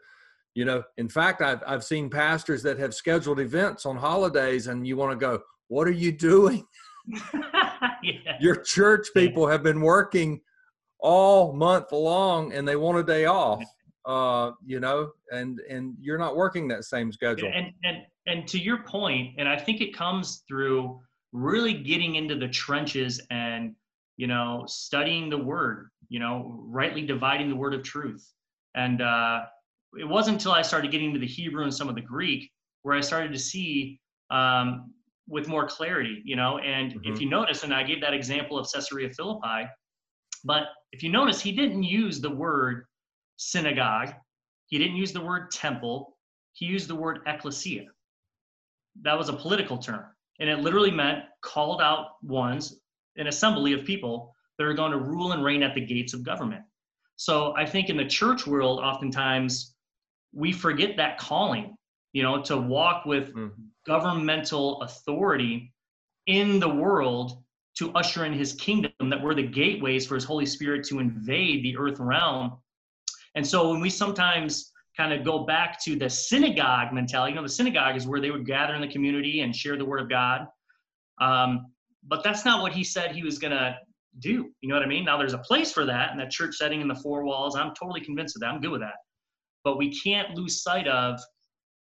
[0.53, 4.85] you know, in fact, I've, I've seen pastors that have scheduled events on holidays and
[4.85, 6.65] you want to go, what are you doing?
[8.03, 8.37] yeah.
[8.39, 10.41] Your church people have been working
[10.99, 13.63] all month long and they want a day off
[14.09, 17.51] uh, you know, and and you're not working that same schedule.
[17.53, 20.99] And and and to your point, and I think it comes through
[21.31, 23.75] really getting into the trenches and
[24.17, 28.27] you know studying the word, you know, rightly dividing the word of truth.
[28.75, 29.41] And uh,
[29.99, 32.49] it wasn't until I started getting into the Hebrew and some of the Greek
[32.81, 33.99] where I started to see
[34.31, 34.93] um,
[35.29, 36.57] with more clarity, you know.
[36.59, 37.13] And mm-hmm.
[37.13, 39.69] if you notice, and I gave that example of Caesarea Philippi,
[40.43, 42.85] but if you notice, he didn't use the word
[43.37, 44.13] synagogue,
[44.67, 46.17] he didn't use the word temple,
[46.53, 47.85] he used the word ecclesia.
[49.01, 50.05] That was a political term,
[50.39, 52.79] and it literally meant called out ones,
[53.17, 56.23] an assembly of people that are going to rule and reign at the gates of
[56.23, 56.63] government.
[57.15, 59.75] So I think in the church world, oftentimes
[60.33, 61.75] we forget that calling,
[62.13, 63.47] you know, to walk with mm-hmm.
[63.85, 65.73] governmental authority
[66.27, 67.43] in the world
[67.77, 71.63] to usher in his kingdom, that we're the gateways for his Holy Spirit to invade
[71.63, 72.57] the earth realm.
[73.35, 77.43] And so when we sometimes kind of go back to the synagogue mentality, you know,
[77.43, 80.09] the synagogue is where they would gather in the community and share the word of
[80.09, 80.47] God.
[81.21, 81.67] Um,
[82.05, 83.77] but that's not what he said he was going to
[84.19, 84.51] do.
[84.61, 85.05] You know what I mean?
[85.05, 87.55] Now there's a place for that in that church setting in the four walls.
[87.55, 88.49] I'm totally convinced of that.
[88.49, 88.95] I'm good with that.
[89.63, 91.19] But we can't lose sight of,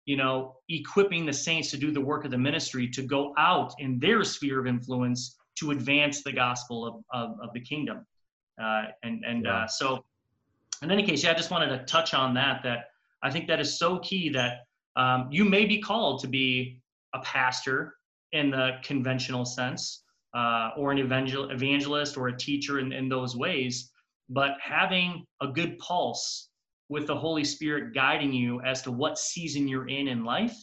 [0.07, 3.73] you know, equipping the saints to do the work of the ministry to go out
[3.77, 8.05] in their sphere of influence to advance the gospel of, of, of the kingdom.
[8.59, 9.63] Uh, and and yeah.
[9.63, 10.03] uh, so,
[10.81, 12.63] in any case, yeah, I just wanted to touch on that.
[12.63, 12.85] That
[13.21, 14.61] I think that is so key that
[14.95, 16.81] um, you may be called to be
[17.13, 17.95] a pastor
[18.31, 23.35] in the conventional sense, uh, or an evangel- evangelist or a teacher in, in those
[23.35, 23.91] ways,
[24.29, 26.49] but having a good pulse
[26.89, 30.55] with the Holy Spirit guiding you as to what season you're in in life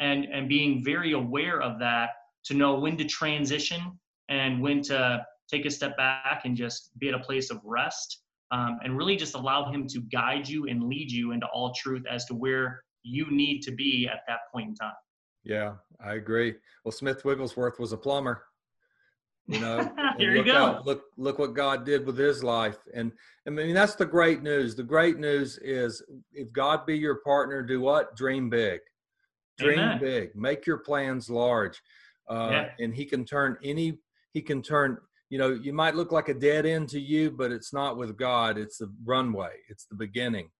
[0.00, 2.10] and, and being very aware of that
[2.44, 3.80] to know when to transition
[4.28, 8.22] and when to take a step back and just be at a place of rest
[8.50, 12.02] um, and really just allow Him to guide you and lead you into all truth
[12.10, 14.92] as to where you need to be at that point in time.
[15.44, 16.54] Yeah, I agree.
[16.84, 18.44] Well, Smith Wigglesworth was a plumber.
[19.48, 20.80] You know, here you go.
[20.84, 23.12] look, look what God did with his life, and
[23.46, 24.76] I mean that's the great news.
[24.76, 26.02] The great news is
[26.32, 28.16] if God be your partner, do what?
[28.16, 28.80] Dream big,
[29.58, 30.00] dream Amen.
[30.00, 31.80] big, make your plans large,
[32.30, 32.68] uh, yeah.
[32.78, 33.98] and He can turn any.
[34.32, 34.98] He can turn.
[35.28, 38.16] You know, you might look like a dead end to you, but it's not with
[38.16, 38.58] God.
[38.58, 39.54] It's the runway.
[39.68, 40.50] It's the beginning,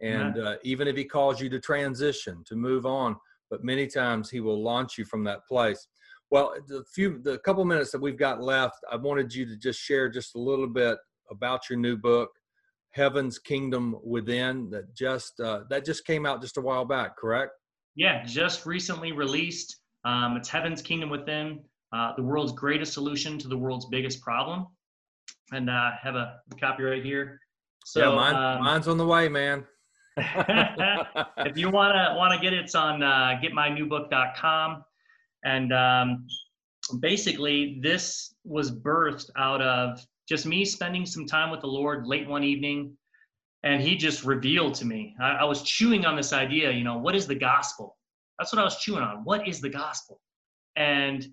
[0.00, 3.16] and uh, even if He calls you to transition, to move on,
[3.50, 5.86] but many times He will launch you from that place.
[6.32, 9.78] Well, the few, the couple minutes that we've got left, I wanted you to just
[9.78, 10.96] share just a little bit
[11.30, 12.30] about your new book,
[12.92, 17.52] Heaven's Kingdom Within, that just uh, that just came out just a while back, correct?
[17.96, 19.76] Yeah, just recently released.
[20.06, 21.60] Um, it's Heaven's Kingdom Within,
[21.94, 24.68] uh, the world's greatest solution to the world's biggest problem,
[25.52, 27.38] and uh, have a copy right here.
[27.84, 29.66] So yeah, mine, um, mine's on the way, man.
[30.16, 34.82] if you wanna wanna get it, it's on uh, getmynewbook.com.
[35.44, 36.26] And um,
[37.00, 42.28] basically, this was birthed out of just me spending some time with the Lord late
[42.28, 42.96] one evening.
[43.64, 45.14] And he just revealed to me.
[45.20, 47.96] I, I was chewing on this idea, you know, what is the gospel?
[48.38, 49.24] That's what I was chewing on.
[49.24, 50.20] What is the gospel?
[50.76, 51.26] And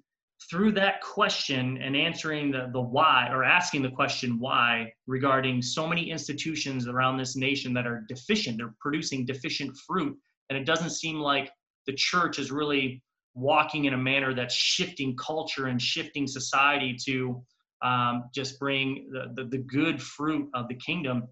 [0.50, 5.88] through that question and answering the, the why or asking the question why regarding so
[5.88, 10.18] many institutions around this nation that are deficient, they're producing deficient fruit.
[10.50, 11.52] And it doesn't seem like
[11.88, 13.02] the church is really
[13.40, 17.42] walking in a manner that's shifting culture and shifting society to
[17.82, 21.28] um, just bring the, the, the, good fruit of the kingdom.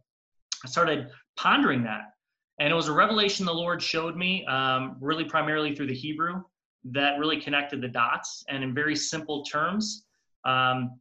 [0.63, 2.13] I started pondering that.
[2.59, 6.41] And it was a revelation the Lord showed me, um, really primarily through the Hebrew,
[6.85, 8.43] that really connected the dots.
[8.49, 10.05] And in very simple terms,
[10.45, 10.99] um,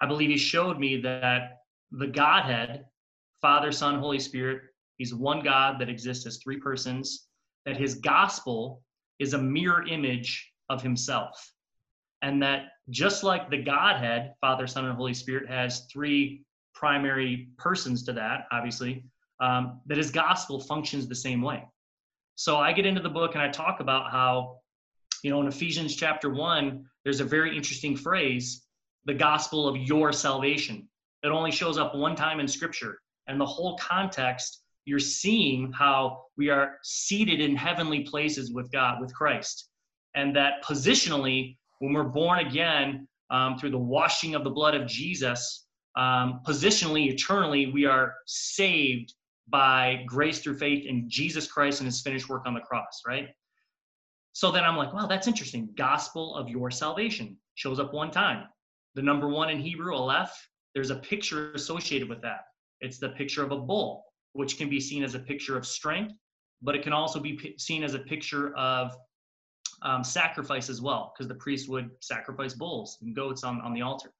[0.00, 1.58] I believe He showed me that
[1.92, 2.86] the Godhead,
[3.42, 4.62] Father, Son, Holy Spirit,
[4.96, 7.26] He's one God that exists as three persons,
[7.66, 8.82] that His gospel
[9.18, 11.52] is a mirror image of himself.
[12.22, 18.04] And that just like the Godhead, Father, Son, and Holy Spirit, has three primary persons
[18.04, 19.04] to that, obviously,
[19.40, 21.64] um, that his gospel functions the same way.
[22.34, 24.58] So I get into the book and I talk about how,
[25.22, 28.66] you know, in Ephesians chapter one, there's a very interesting phrase,
[29.04, 30.88] the gospel of your salvation.
[31.22, 32.98] It only shows up one time in scripture.
[33.26, 39.00] And the whole context you're seeing how we are seated in heavenly places with God,
[39.00, 39.68] with Christ.
[40.14, 44.86] And that positionally, when we're born again um, through the washing of the blood of
[44.86, 49.12] Jesus, um, positionally, eternally, we are saved
[49.48, 53.28] by grace through faith in Jesus Christ and his finished work on the cross, right?
[54.32, 55.68] So then I'm like, wow, that's interesting.
[55.76, 58.44] Gospel of your salvation shows up one time.
[58.94, 60.30] The number one in Hebrew, Aleph,
[60.74, 62.40] there's a picture associated with that.
[62.80, 64.05] It's the picture of a bull
[64.36, 66.14] which can be seen as a picture of strength,
[66.62, 68.96] but it can also be p- seen as a picture of
[69.82, 73.82] um, sacrifice as well, because the priest would sacrifice bulls and goats on, on the
[73.82, 74.12] altar.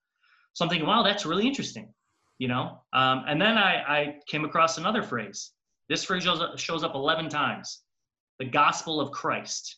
[0.53, 1.93] So I'm thinking, wow, that's really interesting,
[2.39, 2.81] you know?
[2.93, 5.51] Um, and then I, I came across another phrase.
[5.89, 7.83] This phrase shows up, shows up 11 times
[8.39, 9.77] the gospel of Christ.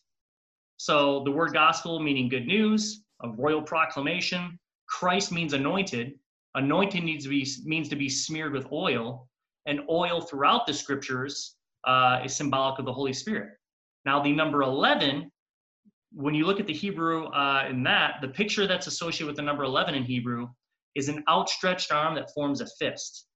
[0.76, 4.58] So the word gospel meaning good news, a royal proclamation.
[4.88, 6.14] Christ means anointed.
[6.54, 9.28] Anointed needs to be means to be smeared with oil,
[9.70, 11.34] and oil throughout the scriptures
[11.90, 13.48] uh, is symbolic of the Holy Spirit.
[14.04, 15.14] Now the number eleven,
[16.12, 19.42] when you look at the Hebrew uh, in that, the picture that's associated with the
[19.50, 20.48] number eleven in Hebrew
[20.94, 23.26] is an outstretched arm that forms a fist.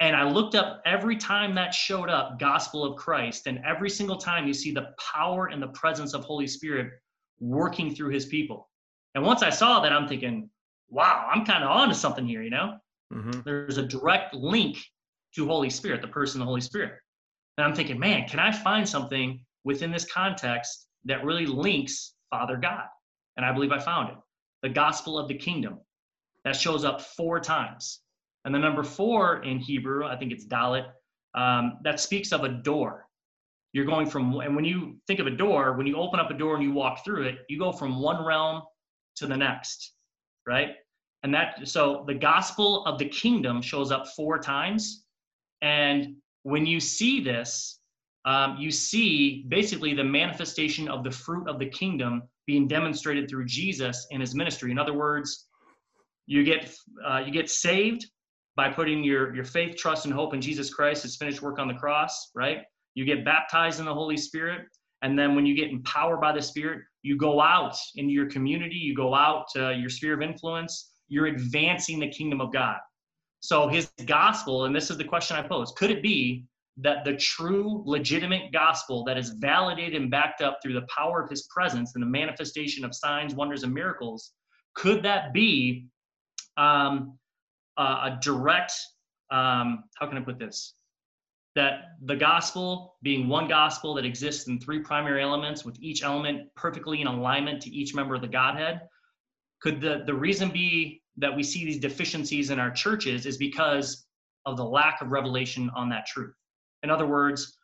[0.00, 4.16] And I looked up every time that showed up, gospel of Christ, and every single
[4.16, 6.86] time you see the power and the presence of Holy Spirit
[7.40, 8.68] working through his people.
[9.14, 10.50] And once I saw that, I'm thinking,
[10.88, 12.68] wow, I'm kind of on to something here, you know?
[13.12, 13.40] Mm-hmm.
[13.44, 14.76] There's a direct link
[15.34, 16.92] to Holy Spirit, the person of the Holy Spirit.
[17.56, 22.56] And I'm thinking, man, can I find something within this context that really links Father
[22.56, 22.84] God?
[23.36, 24.16] And I believe I found it.
[24.62, 25.78] The gospel of the kingdom.
[26.44, 28.00] That shows up four times.
[28.44, 30.86] And the number four in Hebrew, I think it's Dalet,
[31.34, 33.06] um, that speaks of a door.
[33.72, 36.34] You're going from, and when you think of a door, when you open up a
[36.34, 38.62] door and you walk through it, you go from one realm
[39.16, 39.92] to the next,
[40.46, 40.70] right?
[41.22, 45.04] And that, so the gospel of the kingdom shows up four times.
[45.62, 47.80] And when you see this,
[48.24, 53.46] um, you see basically the manifestation of the fruit of the kingdom being demonstrated through
[53.46, 54.70] Jesus in his ministry.
[54.70, 55.46] In other words,
[56.26, 56.70] you get
[57.06, 58.06] uh, you get saved
[58.56, 61.68] by putting your your faith, trust, and hope in Jesus Christ, his finished work on
[61.68, 62.58] the cross, right?
[62.94, 64.62] You get baptized in the Holy Spirit,
[65.02, 68.76] and then when you get empowered by the Spirit, you go out into your community,
[68.76, 72.76] you go out to your sphere of influence, you're advancing the kingdom of God.
[73.40, 76.44] So his gospel, and this is the question I pose, could it be
[76.80, 81.28] that the true legitimate gospel that is validated and backed up through the power of
[81.28, 84.32] his presence and the manifestation of signs, wonders, and miracles,
[84.74, 85.86] could that be
[86.56, 87.18] um,
[87.76, 88.72] uh, a direct,
[89.30, 90.74] um, how can I put this?
[91.56, 96.48] That the gospel being one gospel that exists in three primary elements, with each element
[96.54, 98.82] perfectly in alignment to each member of the Godhead.
[99.60, 104.06] Could the, the reason be that we see these deficiencies in our churches is because
[104.46, 106.34] of the lack of revelation on that truth?
[106.82, 107.58] In other words,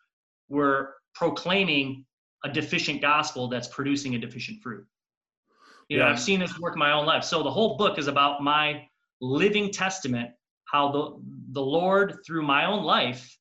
[0.49, 2.05] we're proclaiming
[2.45, 4.85] a deficient gospel that's producing a deficient fruit.
[5.89, 7.25] You know, I've seen this work in my own life.
[7.25, 8.87] So the whole book is about my
[9.21, 10.31] living testament,
[10.65, 13.37] how the, the Lord, through my own life,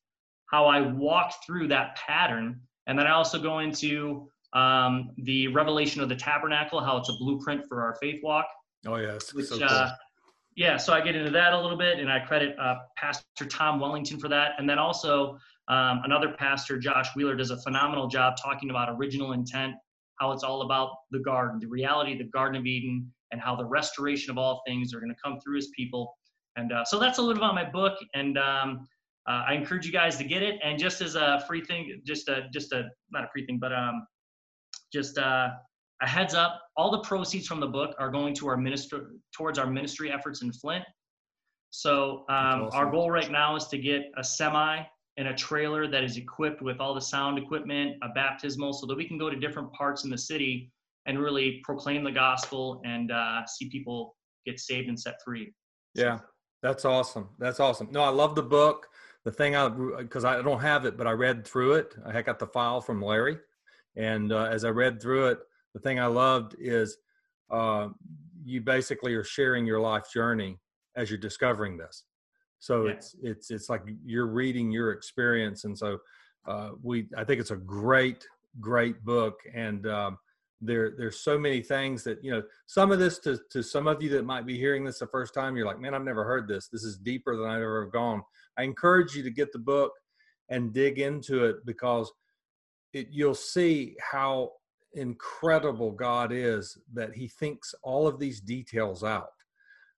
[0.50, 2.60] how I walked through that pattern.
[2.86, 7.14] And then I also go into um, the revelation of the tabernacle, how it's a
[7.18, 8.46] blueprint for our faith walk.
[8.86, 9.34] Oh, yes.
[9.34, 9.66] Which, so cool.
[9.68, 9.90] uh,
[10.56, 13.80] yeah, so I get into that a little bit, and I credit uh, Pastor Tom
[13.80, 14.52] Wellington for that.
[14.58, 15.38] And then also
[15.68, 19.74] um, another pastor, Josh Wheeler, does a phenomenal job talking about original intent
[20.20, 23.56] how it's all about the garden, the reality of the Garden of Eden, and how
[23.56, 26.16] the restoration of all things are going to come through his people.
[26.56, 28.86] And uh, so that's a little about my book, and um,
[29.28, 30.60] uh, I encourage you guys to get it.
[30.62, 33.72] And just as a free thing, just a just a not a free thing, but
[33.72, 34.06] um,
[34.94, 35.48] just uh,
[36.02, 39.58] a heads up: all the proceeds from the book are going to our minister towards
[39.58, 40.84] our ministry efforts in Flint.
[41.70, 42.78] So um, awesome.
[42.78, 44.82] our goal right now is to get a semi
[45.16, 48.96] and a trailer that is equipped with all the sound equipment, a baptismal, so that
[48.96, 50.70] we can go to different parts in the city
[51.06, 55.52] and really proclaim the gospel and uh, see people get saved and set free.
[55.94, 56.20] Yeah,
[56.62, 57.28] that's awesome.
[57.38, 57.88] That's awesome.
[57.90, 58.88] No, I love the book.
[59.24, 61.94] The thing I, because I don't have it, but I read through it.
[62.04, 63.38] I got the file from Larry.
[63.96, 65.38] And uh, as I read through it,
[65.72, 66.96] the thing I loved is
[67.50, 67.88] uh,
[68.44, 70.58] you basically are sharing your life journey
[70.96, 72.04] as you're discovering this.
[72.58, 72.92] So yeah.
[72.92, 75.98] it's it's it's like you're reading your experience, and so
[76.46, 78.26] uh, we I think it's a great
[78.60, 80.18] great book, and um,
[80.60, 84.02] there there's so many things that you know some of this to to some of
[84.02, 86.48] you that might be hearing this the first time you're like man I've never heard
[86.48, 88.22] this this is deeper than I've ever gone.
[88.56, 89.92] I encourage you to get the book
[90.48, 92.10] and dig into it because
[92.94, 94.52] it, you'll see how
[94.94, 99.28] incredible God is that He thinks all of these details out.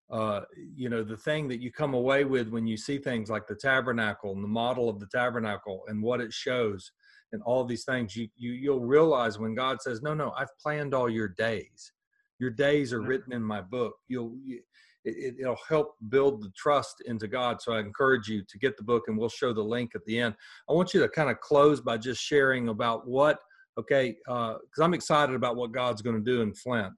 [0.09, 3.45] Uh, you know the thing that you come away with when you see things like
[3.45, 6.89] the tabernacle and the model of the tabernacle and what it shows
[7.33, 10.93] and all these things you, you you'll realize when god says no no i've planned
[10.93, 11.91] all your days.
[12.39, 13.95] Your days are written in my book.
[14.07, 14.61] You'll you,
[15.07, 18.83] it, it'll help build the trust into god so i encourage you to get the
[18.83, 20.35] book and we'll show the link at the end
[20.69, 23.39] i want you to kind of close by just sharing about what
[23.77, 26.93] okay because uh, i'm excited about what god's going to do in flint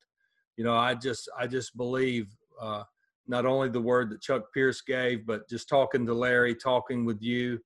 [0.57, 2.27] you know i just i just believe
[2.61, 2.83] uh,
[3.29, 7.21] not only the word that Chuck Pierce gave, but just talking to Larry, talking with
[7.21, 7.59] you.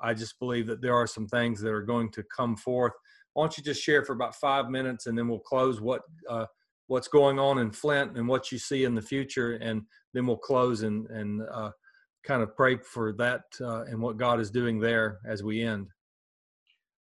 [0.00, 2.92] I just believe that there are some things that are going to come forth.
[3.32, 6.46] Why don't you just share for about five minutes, and then we'll close what uh,
[6.86, 9.82] what's going on in Flint and what you see in the future, and
[10.12, 11.70] then we'll close and and uh,
[12.24, 15.88] kind of pray for that uh, and what God is doing there as we end.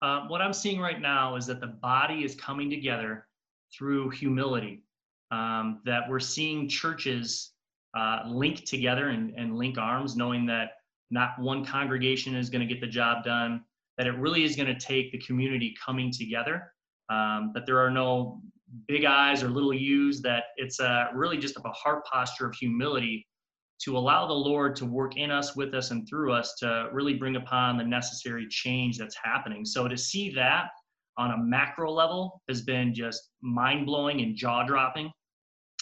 [0.02, 3.28] Uh, what I'm seeing right now is that the body is coming together
[3.76, 4.84] through humility.
[5.32, 7.54] Um, that we're seeing churches
[7.98, 10.72] uh, link together and, and link arms, knowing that
[11.10, 13.64] not one congregation is going to get the job done,
[13.98, 16.74] that it really is going to take the community coming together,
[17.10, 18.42] um, that there are no
[18.88, 23.28] big eyes or little U's, that it's uh, really just a heart posture of humility
[23.84, 27.16] to allow the Lord to work in us, with us, and through us to really
[27.16, 29.66] bring upon the necessary change that's happening.
[29.66, 30.68] So to see that
[31.18, 35.12] on a macro level has been just mind blowing and jaw dropping.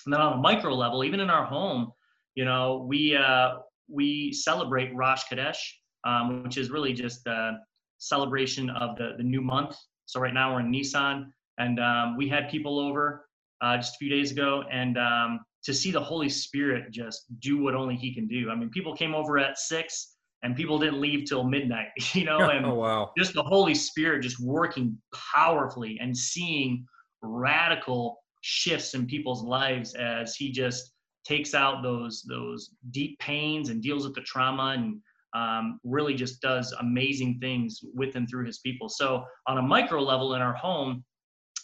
[0.05, 1.91] And then on a micro level, even in our home,
[2.35, 5.59] you know, we uh, we celebrate Rosh Chodesh,
[6.05, 7.59] um, which is really just a
[7.99, 9.75] celebration of the the new month.
[10.05, 11.31] So right now we're in Nisan,
[11.61, 13.25] and um, we had people over
[13.61, 17.61] uh, just a few days ago, and um, to see the Holy Spirit just do
[17.61, 18.49] what only He can do.
[18.49, 21.89] I mean, people came over at six, and people didn't leave till midnight.
[22.13, 23.11] You know, and oh, wow.
[23.17, 26.85] just the Holy Spirit just working powerfully and seeing
[27.21, 30.93] radical shifts in people's lives as He just
[31.23, 34.99] takes out those those deep pains and deals with the trauma and
[35.33, 38.89] um, really just does amazing things with and through his people.
[38.89, 41.03] So on a micro level in our home,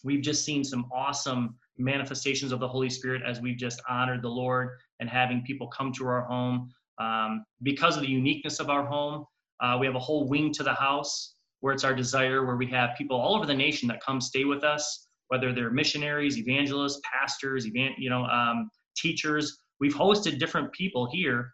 [0.04, 4.30] we've just seen some awesome manifestations of the Holy Spirit as we've just honored the
[4.30, 4.70] Lord
[5.00, 6.70] and having people come to our home.
[7.00, 9.26] Um, because of the uniqueness of our home,
[9.62, 12.68] uh, we have a whole wing to the house where it's our desire, where we
[12.68, 17.02] have people all over the nation that come stay with us, whether they're missionaries, evangelists,
[17.04, 19.60] pastors, evan- you know, um, teachers.
[19.80, 21.52] We've hosted different people here,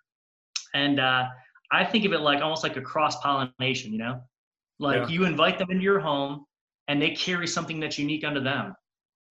[0.74, 1.26] and uh,
[1.72, 3.92] I think of it like almost like a cross pollination.
[3.92, 4.22] You know,
[4.80, 5.08] like yeah.
[5.08, 6.46] you invite them into your home,
[6.88, 8.76] and they carry something that's unique unto them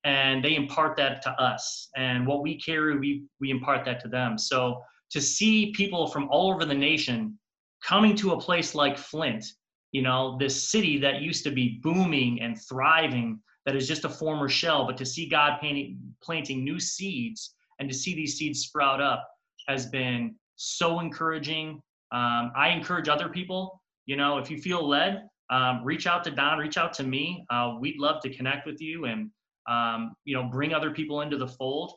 [0.05, 1.89] and they impart that to us.
[1.97, 4.39] And what we carry we we impart that to them.
[4.39, 7.39] So to see people from all over the nation
[7.87, 9.45] coming to a place like flint
[9.93, 14.09] you know this city that used to be booming and thriving that is just a
[14.09, 18.61] former shell but to see god planting, planting new seeds and to see these seeds
[18.61, 19.29] sprout up
[19.69, 21.81] has been so encouraging.
[22.13, 26.31] Um, i encourage other people you know if you feel led um, reach out to
[26.33, 29.31] don reach out to me uh, we'd love to connect with you and
[29.69, 31.95] um, you know, bring other people into the fold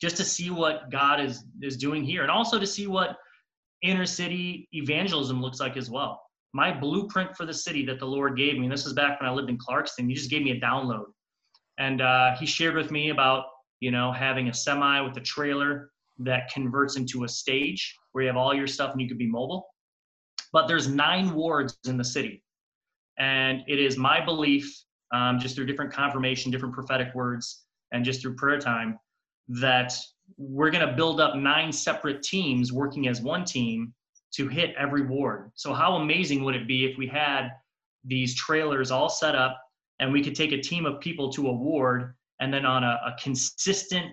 [0.00, 3.16] just to see what God is is doing here, and also to see what
[3.82, 6.22] inner city evangelism looks like as well.
[6.52, 9.32] My blueprint for the city that the Lord gave me, this is back when I
[9.32, 10.08] lived in Clarkston.
[10.08, 11.06] He just gave me a download,
[11.78, 13.44] and uh, He shared with me about
[13.80, 18.28] you know having a semi with a trailer that converts into a stage where you
[18.28, 19.66] have all your stuff and you could be mobile.
[20.52, 22.42] But there's nine wards in the city,
[23.18, 28.20] and it is my belief um, just through different confirmation, different prophetic words, and just
[28.20, 28.98] through prayer time,
[29.48, 29.92] that
[30.36, 33.94] we're going to build up nine separate teams working as one team
[34.32, 35.52] to hit every ward.
[35.54, 37.50] So, how amazing would it be if we had
[38.04, 39.58] these trailers all set up
[40.00, 42.98] and we could take a team of people to a ward and then on a,
[43.06, 44.12] a consistent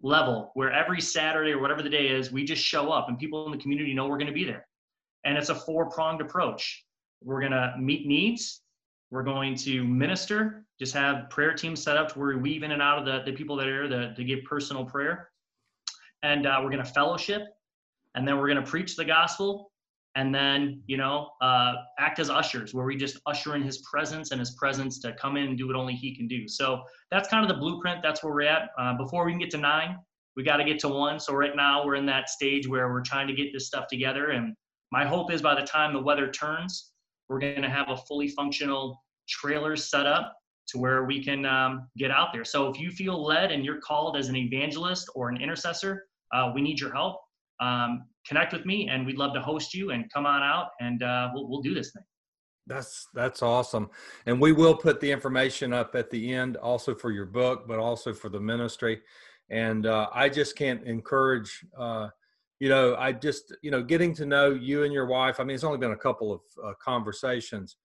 [0.00, 3.44] level where every Saturday or whatever the day is, we just show up and people
[3.46, 4.66] in the community know we're going to be there.
[5.24, 6.84] And it's a four pronged approach.
[7.22, 8.62] We're going to meet needs,
[9.10, 12.72] we're going to minister, just have prayer teams set up to where we weave in
[12.72, 15.30] and out of the, the people that are there to, give personal prayer.
[16.22, 17.42] And uh, we're going to fellowship,
[18.14, 19.72] and then we're going to preach the gospel,
[20.14, 24.30] and then, you know, uh, act as ushers, where we just usher in his presence
[24.30, 26.48] and his presence to come in and do what only he can do.
[26.48, 28.00] So that's kind of the blueprint.
[28.02, 28.70] That's where we're at.
[28.78, 29.96] Uh, before we can get to nine,
[30.36, 31.20] we got to get to one.
[31.20, 34.30] So right now we're in that stage where we're trying to get this stuff together.
[34.30, 34.54] And
[34.92, 36.92] my hope is by the time the weather turns,
[37.28, 40.34] we're going to have a fully functional trailer set up
[40.68, 42.44] to where we can um, get out there.
[42.44, 46.52] So if you feel led and you're called as an evangelist or an intercessor, uh,
[46.54, 47.20] we need your help.
[47.60, 51.02] Um, connect with me, and we'd love to host you and come on out, and
[51.02, 52.04] uh, we'll, we'll do this thing.
[52.66, 53.88] That's that's awesome,
[54.26, 57.78] and we will put the information up at the end, also for your book, but
[57.78, 59.00] also for the ministry.
[59.50, 62.08] And uh, I just can't encourage uh,
[62.60, 65.38] you know, I just, you know, getting to know you and your wife.
[65.38, 67.76] I mean, it's only been a couple of uh, conversations,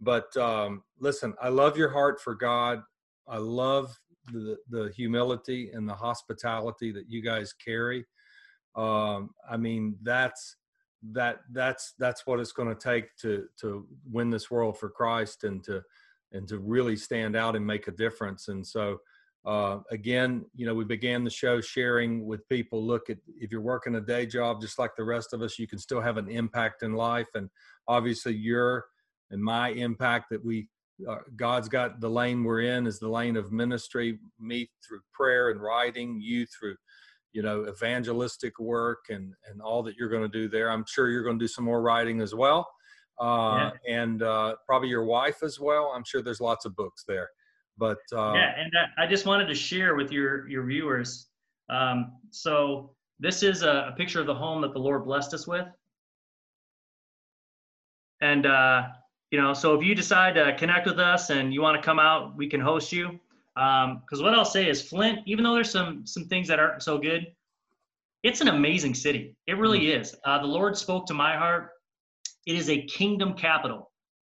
[0.00, 2.82] but um, listen, I love your heart for God.
[3.28, 3.96] I love
[4.32, 8.04] the the humility and the hospitality that you guys carry.
[8.76, 10.56] Um, I mean, that's
[11.12, 15.44] that that's that's what it's going to take to to win this world for Christ
[15.44, 15.82] and to
[16.32, 18.48] and to really stand out and make a difference.
[18.48, 18.98] And so,
[19.44, 22.84] uh, again, you know, we began the show sharing with people.
[22.84, 25.66] Look at if you're working a day job, just like the rest of us, you
[25.66, 27.26] can still have an impact in life.
[27.34, 27.50] And
[27.88, 28.84] obviously, your
[29.30, 30.68] and my impact that we
[31.08, 34.18] uh, God's got the lane we're in is the lane of ministry.
[34.38, 36.76] Me through prayer and writing, you through
[37.32, 40.70] you know evangelistic work and and all that you're going to do there.
[40.70, 42.68] I'm sure you're going to do some more writing as well.
[43.20, 44.02] uh, yeah.
[44.02, 45.92] and uh, probably your wife as well.
[45.94, 47.28] I'm sure there's lots of books there.
[47.78, 51.28] But uh, yeah, and I just wanted to share with your your viewers.
[51.70, 55.46] Um, so this is a, a, picture of the home that the Lord blessed us
[55.46, 55.66] with,
[58.20, 58.88] and uh,
[59.30, 61.98] you know, so if you decide to connect with us and you want to come
[61.98, 63.18] out, we can host you.
[63.54, 66.82] Because um, what I'll say is Flint, even though there's some some things that aren't
[66.82, 67.26] so good,
[68.22, 69.34] it's an amazing city.
[69.46, 70.00] It really mm-hmm.
[70.00, 70.14] is.
[70.24, 71.70] Uh, the Lord spoke to my heart.
[72.46, 73.91] It is a kingdom capital,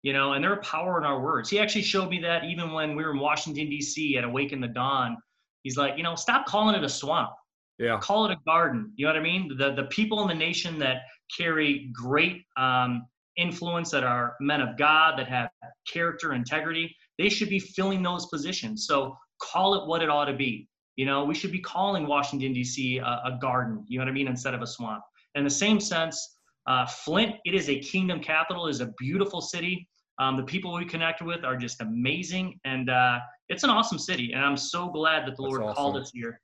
[0.02, 1.48] you know, and there are power in our words.
[1.48, 4.16] He actually showed me that even when we were in Washington D.C.
[4.16, 5.16] at Awaken the Dawn.
[5.62, 7.30] He's like, you know, stop calling it a swamp.
[7.78, 7.98] Yeah.
[8.00, 8.92] Call it a garden.
[8.96, 9.56] You know what I mean?
[9.56, 11.02] The the people in the nation that
[11.36, 15.50] carry great um, influence, that are men of God, that have
[15.90, 18.86] character, integrity, they should be filling those positions.
[18.86, 20.68] So call it what it ought to be.
[20.96, 22.98] You know, we should be calling Washington, D.C.
[22.98, 25.02] A, a garden, you know what I mean, instead of a swamp.
[25.34, 26.36] In the same sense,
[26.66, 29.88] uh, Flint, it is a kingdom capital, is a beautiful city.
[30.22, 33.18] Um, the people we connect with are just amazing, and uh,
[33.48, 34.32] it's an awesome city.
[34.32, 35.74] And I'm so glad that the That's Lord awesome.
[35.74, 36.40] called us here.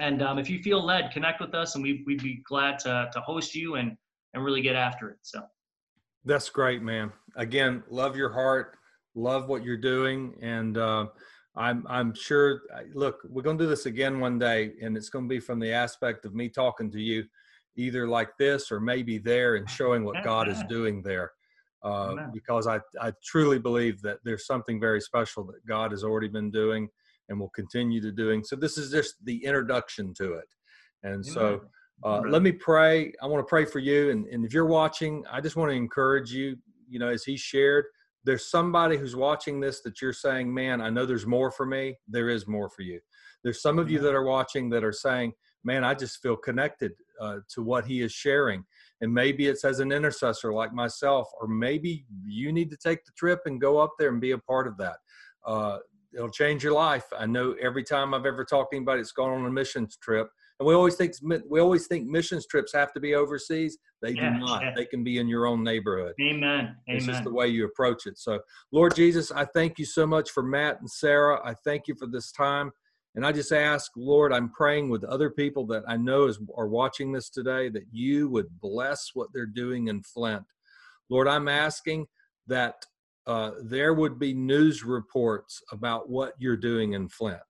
[0.00, 3.10] And um, if you feel led, connect with us, and we, we'd be glad to,
[3.12, 3.96] to host you and,
[4.32, 5.18] and really get after it.
[5.22, 5.42] So.
[6.24, 7.12] That's great, man.
[7.36, 8.78] Again, love your heart,
[9.14, 11.06] love what you're doing, and uh,
[11.54, 12.62] I'm I'm sure.
[12.94, 16.24] Look, we're gonna do this again one day, and it's gonna be from the aspect
[16.24, 17.24] of me talking to you,
[17.76, 21.32] either like this or maybe there, and showing what God is doing there.
[21.82, 26.28] Uh, because I I truly believe that there's something very special that God has already
[26.28, 26.88] been doing
[27.28, 28.44] and will continue to doing.
[28.44, 30.48] So this is just the introduction to it,
[31.02, 31.60] and so.
[32.04, 33.12] Uh, let me pray.
[33.22, 34.10] I want to pray for you.
[34.10, 36.56] And, and if you're watching, I just want to encourage you,
[36.88, 37.84] you know, as he shared,
[38.24, 41.96] there's somebody who's watching this that you're saying, man, I know there's more for me.
[42.08, 43.00] There is more for you.
[43.44, 45.32] There's some of you that are watching that are saying,
[45.64, 48.64] man, I just feel connected uh, to what he is sharing.
[49.00, 53.12] And maybe it's as an intercessor like myself, or maybe you need to take the
[53.16, 54.96] trip and go up there and be a part of that.
[55.44, 55.78] Uh,
[56.14, 57.04] it'll change your life.
[57.16, 60.28] I know every time I've ever talked to anybody that's gone on a missions trip,
[60.60, 61.14] and we always think
[61.48, 63.78] we always think missions trips have to be overseas.
[64.00, 64.76] They do not.
[64.76, 66.14] They can be in your own neighborhood.
[66.20, 66.76] Amen.
[66.86, 67.14] It's Amen.
[67.14, 68.18] just the way you approach it.
[68.18, 68.38] So,
[68.70, 71.40] Lord Jesus, I thank you so much for Matt and Sarah.
[71.44, 72.70] I thank you for this time.
[73.14, 76.68] And I just ask, Lord, I'm praying with other people that I know is, are
[76.68, 80.44] watching this today that you would bless what they're doing in Flint.
[81.10, 82.06] Lord, I'm asking
[82.46, 82.86] that
[83.26, 87.40] uh, there would be news reports about what you're doing in Flint,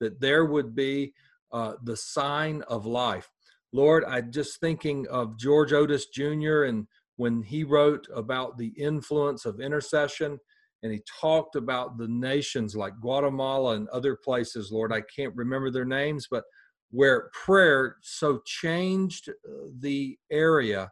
[0.00, 1.12] that there would be
[1.52, 3.28] uh, the sign of life.
[3.72, 6.64] Lord, I'm just thinking of George Otis Jr.
[6.64, 6.86] and
[7.16, 10.38] when he wrote about the influence of intercession
[10.82, 15.70] and he talked about the nations like Guatemala and other places, Lord, I can't remember
[15.70, 16.44] their names, but
[16.90, 20.90] where prayer so changed uh, the area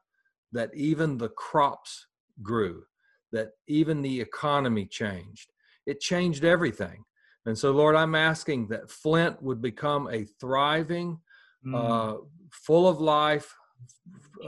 [0.53, 2.07] that even the crops
[2.41, 2.85] grew,
[3.33, 5.51] that even the economy changed.
[5.87, 7.05] It changed everything.
[7.47, 11.19] And so, Lord, I'm asking that Flint would become a thriving,
[11.67, 11.75] mm.
[11.75, 12.19] uh,
[12.53, 13.55] full of life,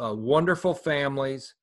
[0.01, 1.55] uh, wonderful families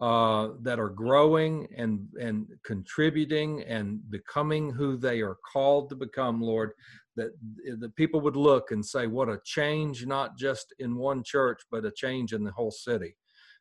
[0.00, 6.40] uh, that are growing and and contributing and becoming who they are called to become,
[6.40, 6.72] Lord.
[7.16, 7.30] That
[7.78, 10.06] the people would look and say, "What a change!
[10.06, 13.16] Not just in one church, but a change in the whole city."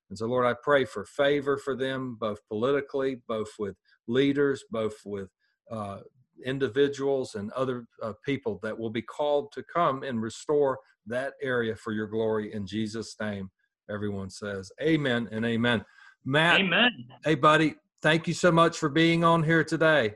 [0.10, 3.76] And so, Lord, I pray for favor for them, both politically, both with
[4.08, 5.30] leaders, both with
[5.72, 6.00] uh,
[6.46, 11.76] individuals and other uh, people that will be called to come and restore that area
[11.76, 13.50] for your glory in Jesus' name.
[13.90, 15.84] Everyone says, Amen and Amen.
[16.26, 16.92] Matt, Amen.
[17.24, 20.16] Hey, buddy, thank you so much for being on here today.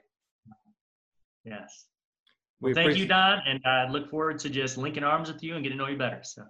[1.43, 1.87] Yes.
[2.59, 5.63] Well, thank you, Don, and I look forward to just linking arms with you and
[5.63, 6.21] getting to know you better.
[6.23, 6.43] So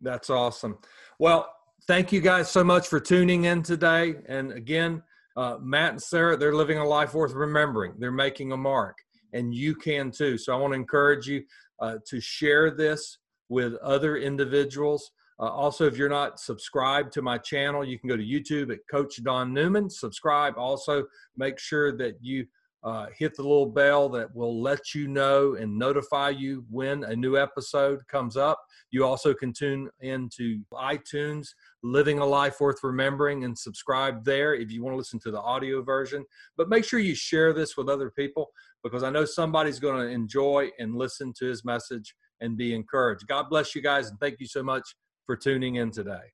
[0.00, 0.78] that's awesome.
[1.18, 1.48] Well,
[1.86, 4.16] thank you guys so much for tuning in today.
[4.28, 5.02] And again,
[5.36, 7.94] uh, Matt and Sarah, they're living a life worth remembering.
[7.98, 8.98] They're making a mark
[9.34, 10.38] and you can too.
[10.38, 11.42] So I want to encourage you
[11.80, 13.18] uh, to share this
[13.50, 15.10] with other individuals.
[15.40, 18.78] Uh, also, if you're not subscribed to my channel, you can go to YouTube at
[18.90, 19.90] Coach Don Newman.
[19.90, 20.54] Subscribe.
[20.56, 21.04] Also,
[21.36, 22.46] make sure that you
[22.84, 27.16] uh, hit the little bell that will let you know and notify you when a
[27.16, 28.60] new episode comes up.
[28.90, 31.48] You also can tune into iTunes,
[31.82, 35.40] Living a Life Worth Remembering, and subscribe there if you want to listen to the
[35.40, 36.24] audio version.
[36.58, 38.50] But make sure you share this with other people
[38.82, 43.26] because I know somebody's going to enjoy and listen to his message and be encouraged.
[43.26, 44.94] God bless you guys, and thank you so much
[45.26, 46.32] for tuning in today.